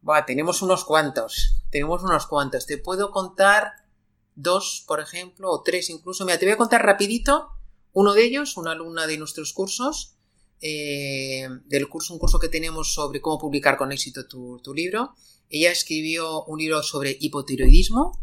[0.00, 1.60] Buah, tenemos unos cuantos.
[1.70, 2.66] Tenemos unos cuantos.
[2.66, 3.72] Te puedo contar
[4.36, 6.24] dos, por ejemplo, o tres incluso.
[6.24, 7.50] Mira, te voy a contar rapidito.
[7.94, 10.18] Uno de ellos, una alumna de nuestros cursos,
[10.60, 15.14] eh, del curso, un curso que tenemos sobre cómo publicar con éxito tu, libro.
[15.48, 18.22] Ella escribió un libro sobre hipotiroidismo,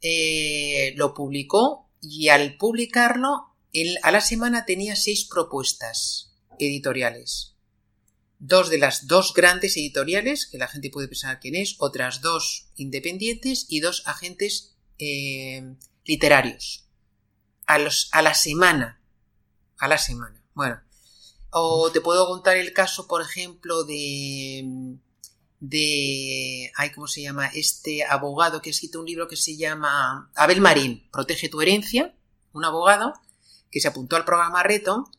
[0.00, 3.54] eh, lo publicó y al publicarlo,
[4.02, 7.50] a la semana tenía seis propuestas editoriales
[8.40, 12.70] dos de las dos grandes editoriales, que la gente puede pensar quién es, otras dos
[12.74, 16.88] independientes y dos agentes eh, literarios.
[17.66, 18.99] A, los, a la semana.
[19.80, 20.42] A la semana.
[20.54, 20.80] Bueno,
[21.50, 24.98] O te puedo contar el caso, por ejemplo, de
[25.60, 27.46] de, ay, ¿cómo se llama?
[27.48, 32.14] Este abogado que ha escrito un libro que se llama Abel Marín, Protege tu herencia,
[32.52, 33.12] un abogado
[33.70, 35.10] que se apuntó al programa Reto.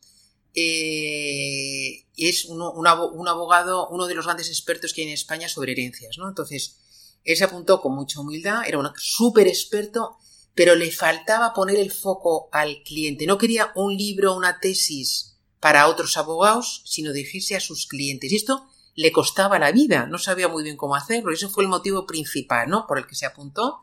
[0.54, 6.18] Eh, es un, abogado, uno de los grandes expertos que hay en España sobre herencias,
[6.18, 6.28] ¿no?
[6.28, 6.76] Entonces,
[7.24, 10.18] él se apuntó con mucha humildad, era un súper experto,
[10.54, 13.26] pero le faltaba poner el foco al cliente.
[13.26, 18.30] No quería un libro, una tesis para otros abogados, sino dirigirse a sus clientes.
[18.32, 21.70] Y esto le costaba la vida, no sabía muy bien cómo hacerlo, ese fue el
[21.70, 22.86] motivo principal, ¿no?
[22.86, 23.80] Por el que se apuntó.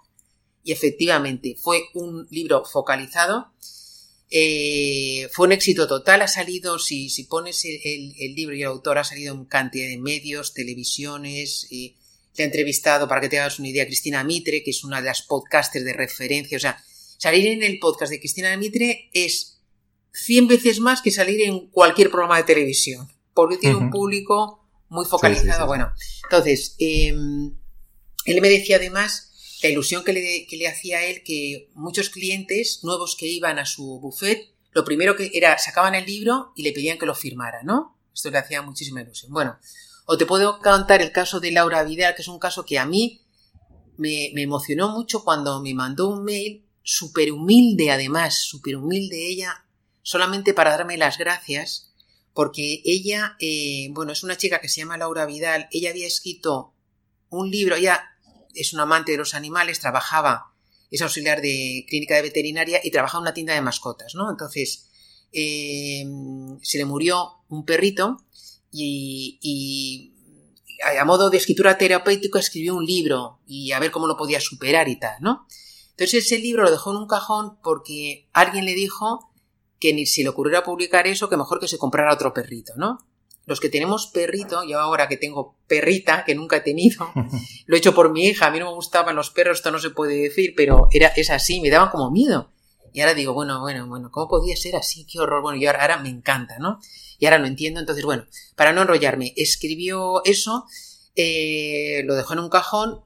[0.64, 3.52] Y efectivamente, fue un libro focalizado.
[4.30, 9.00] Eh, fue un éxito total, ha salido, si, si pones el, libro y el autor,
[9.00, 11.96] ha salido en cantidad de medios, televisiones, y
[12.40, 15.08] te ha entrevistado, para que te hagas una idea, Cristina Mitre, que es una de
[15.08, 16.82] las podcasters de referencia, o sea,
[17.18, 19.60] salir en el podcast de Cristina Mitre es
[20.14, 25.06] 100 veces más que salir en cualquier programa de televisión, porque tiene un público muy
[25.06, 25.68] focalizado.
[25.68, 25.92] Bueno,
[26.24, 27.58] entonces, em,
[28.24, 32.10] él me decía además la ilusión que le, que le hacía a él que muchos
[32.10, 36.64] clientes nuevos que iban a su buffet, lo primero que era, sacaban el libro y
[36.64, 37.98] le pedían que lo firmara, ¿no?
[38.14, 39.30] Esto le hacía muchísima ilusión.
[39.34, 39.60] Bueno,
[40.12, 42.86] o te puedo contar el caso de Laura Vidal, que es un caso que a
[42.88, 43.22] mí
[43.96, 49.68] me, emocionó mucho cuando me mandó un mail súper humilde, además, súper humilde ella,
[50.02, 51.94] solamente para darme las gracias
[52.34, 56.74] porque ella, eh, bueno, es una chica que se llama Laura Vidal, ella había escrito
[57.30, 58.02] un libro, ella
[58.56, 60.56] es una amante de los animales, trabajaba,
[60.90, 64.32] es auxiliar de clínica de veterinaria y trabajaba en una tienda de mascotas, ¿no?
[64.32, 64.90] Entonces,
[65.32, 66.04] eh,
[66.64, 68.26] se le murió un perrito
[68.72, 70.14] y,
[70.98, 74.88] a modo de escritura terapéutica escribió un libro y a ver cómo lo podía superar
[74.88, 75.46] y tal, ¿no?
[75.92, 79.32] Entonces ese libro lo dejó en un cajón porque alguien le dijo
[79.80, 83.06] que ni si le ocurriera publicar eso, que mejor que se comprara otro perrito, ¿no?
[83.46, 87.12] Los que tenemos perrito, yo ahora que tengo perrita, que nunca he tenido,
[87.66, 89.80] lo he hecho por mi hija, a mí no me gustaban los perros, esto no
[89.80, 92.52] se puede decir, pero era, es así, me daban como miedo.
[92.94, 95.06] Y ahora digo, bueno, bueno, bueno, ¿cómo podía ser así?
[95.06, 95.42] Qué horror.
[95.42, 96.80] Bueno, y ahora, me encanta, ¿no?
[97.18, 97.80] Y ahora lo entiendo.
[97.80, 98.26] Entonces, bueno,
[98.56, 100.66] para no enrollarme, escribió eso,
[101.16, 103.02] eh, lo dejó en un cajón,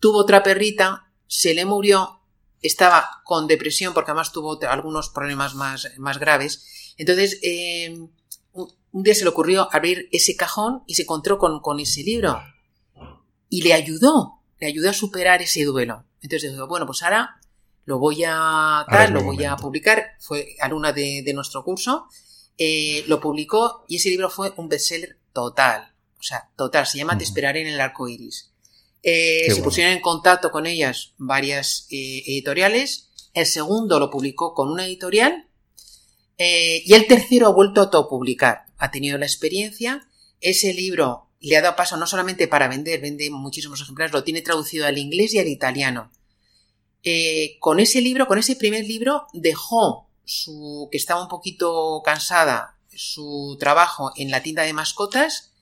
[0.00, 2.20] tuvo otra perrita, se le murió,
[2.62, 6.94] estaba con depresión porque además tuvo algunos problemas más, más graves.
[6.96, 8.08] Entonces, em,
[8.52, 12.40] un día se le ocurrió abrir ese cajón y se encontró con, con, ese libro.
[13.48, 16.04] Y le ayudó, le ayudó a superar ese duelo.
[16.20, 17.37] Entonces dijo, bueno, pues ahora
[17.88, 20.08] lo voy a tal, lo voy a publicar.
[20.20, 22.06] Fue alumna de, de nuestro curso.
[22.58, 25.94] Eh, lo publicó y ese libro fue un bestseller total.
[26.20, 26.86] O sea, total.
[26.86, 28.52] Se llama Te esperaré en el arco iris.
[29.02, 33.08] Eh, se pusieron en contacto con ellas varias eh, editoriales.
[33.32, 35.48] El segundo lo publicó con una editorial.
[36.36, 38.66] Y el tercero ha vuelto a autopublicar.
[38.76, 40.06] Ha tenido la experiencia.
[40.42, 44.42] Ese libro le ha dado paso no solamente para vender, vende muchísimos ejemplares, lo tiene
[44.42, 46.12] traducido al inglés y al italiano.
[47.60, 53.56] Con ese libro, con ese primer libro, dejó su, que estaba un poquito cansada, su
[53.58, 55.52] trabajo en la tienda de mascotas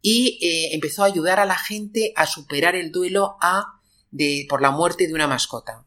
[0.00, 3.80] y eh, empezó a ayudar a la gente a superar el duelo a,
[4.10, 5.84] de, por la muerte de una mascota.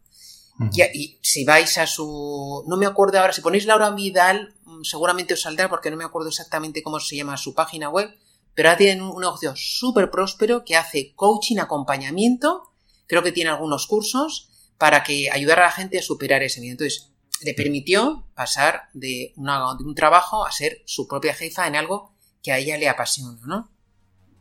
[0.93, 2.63] y, si vais a su...
[2.67, 6.03] No me acuerdo ahora, si ponéis Laura Vidal, mm, seguramente os saldrá porque no me
[6.03, 8.15] acuerdo exactamente cómo se llama su página web,
[8.53, 12.69] pero ahora tienen un negocio súper próspero que hace coaching, acompañamiento,
[13.07, 14.50] creo que tiene algunos cursos
[14.81, 16.71] para que ayudar a la gente a superar ese miedo.
[16.71, 17.11] Entonces,
[17.43, 22.51] le permitió pasar de, de un trabajo a ser su propia jefa en algo que
[22.51, 23.69] a ella le apasiona, ¿no?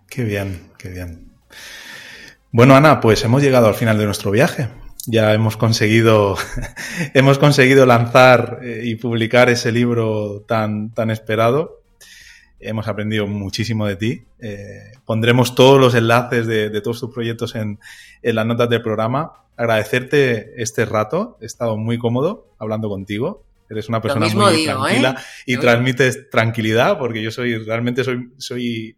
[0.08, 1.30] Qué bien, qué bien.
[2.50, 4.68] Bueno, Ana, pues hemos llegado al final de nuestro viaje.
[5.06, 6.38] Ya hemos conseguido,
[7.12, 11.82] hemos conseguido lanzar eh, y publicar ese libro tan, tan esperado.
[12.58, 14.24] Hemos aprendido muchísimo de ti.
[14.38, 17.78] Eh, pondremos todos los enlaces de, todos tus proyectos en,
[18.22, 19.32] las notas del programa.
[19.60, 21.36] Agradecerte este rato.
[21.42, 23.44] He estado muy cómodo hablando contigo.
[23.68, 25.22] Eres una persona muy tranquila ¿eh?
[25.44, 28.96] y transmites tranquilidad porque yo soy realmente soy, soy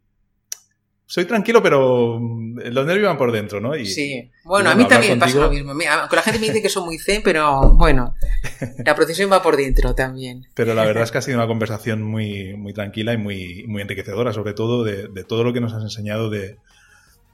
[1.04, 3.74] soy tranquilo, pero mm, los nervios van por dentro, ¿no?
[3.84, 4.30] sí.
[4.44, 5.72] Bueno, a mí también pasa lo mismo.
[5.72, 8.14] Con la gente me dice que soy muy zen, pero bueno,
[8.86, 10.46] la procesión va por dentro también.
[10.54, 13.82] Pero la verdad es que ha sido una conversación muy, muy tranquila y muy, muy
[13.82, 16.56] enriquecedora, sobre todo de, todo lo que nos has enseñado de,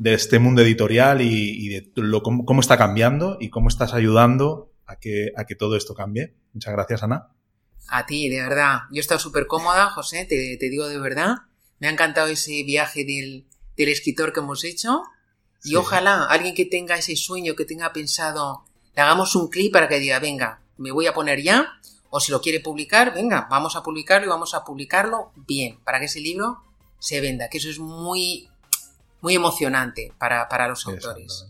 [0.05, 5.33] este mundo editorial y, de lo, cómo, está cambiando y cómo estás ayudando a que,
[5.37, 6.35] a que todo esto cambie.
[6.53, 7.29] Muchas gracias, Ana.
[7.89, 8.81] A ti, de verdad.
[8.91, 11.37] Yo he estado súper cómoda, José, te, te digo de verdad.
[11.79, 13.47] Me ha encantado ese viaje del,
[13.77, 15.03] del escritor que hemos hecho.
[15.65, 19.89] Y ojalá alguien que tenga ese sueño, que tenga pensado, le hagamos un clip para
[19.89, 21.81] que diga, venga, me voy a poner ya.
[22.11, 25.99] O si lo quiere publicar, venga, vamos a publicarlo y vamos a publicarlo bien, para
[25.99, 26.63] que ese libro
[26.99, 28.49] se venda, que eso es muy,
[29.21, 31.47] muy emocionante para, para los autores.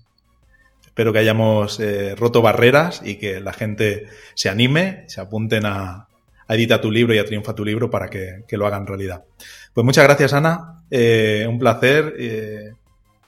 [0.85, 6.09] Espero que hayamos eh, roto barreras y que la gente se anime, se apunten a,
[6.49, 9.23] a editar tu libro y a triunfa tu libro para que, que lo hagan realidad.
[9.73, 10.83] Pues muchas gracias, Ana.
[10.91, 12.15] Eh, un placer.
[12.19, 12.73] Eh,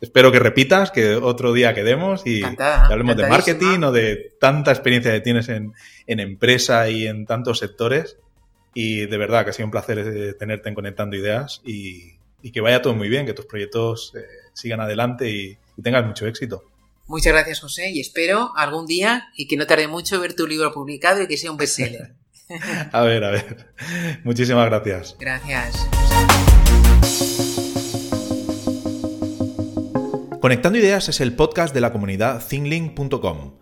[0.01, 5.13] espero que repitas, que otro día quedemos y hablemos de marketing o de tanta experiencia
[5.13, 5.75] que tienes en,
[6.07, 8.17] en, empresa y en tantos sectores.
[8.73, 12.53] Y de verdad que ha sido un placer eh, tenerte en Conectando Ideas y, y
[12.53, 14.21] que vaya todo muy bien, que tus proyectos eh,
[14.53, 16.65] sigan adelante y, y tengas mucho éxito.
[17.07, 20.73] Muchas gracias, José, y espero algún día y que no tarde mucho ver tu libro
[20.73, 22.15] publicado y que sea un bestseller.
[22.93, 23.73] a ver, a ver.
[24.25, 25.17] Muchísimas gracias.
[25.19, 25.89] Gracias.
[30.41, 33.59] Conectando Ideas es el podcast de la comunidad thinlink.com.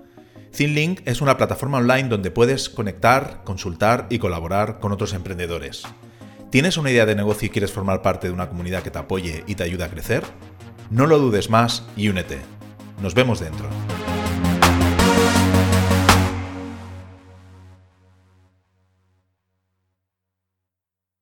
[0.52, 5.84] ThinLink es una plataforma online donde puedes conectar, consultar y colaborar con otros emprendedores.
[6.50, 9.44] ¿Tienes una idea de negocio y quieres formar parte de una comunidad que te apoye
[9.46, 10.24] y te ayude a crecer?
[10.90, 12.38] No lo dudes más y únete.
[13.02, 13.68] Nos vemos dentro.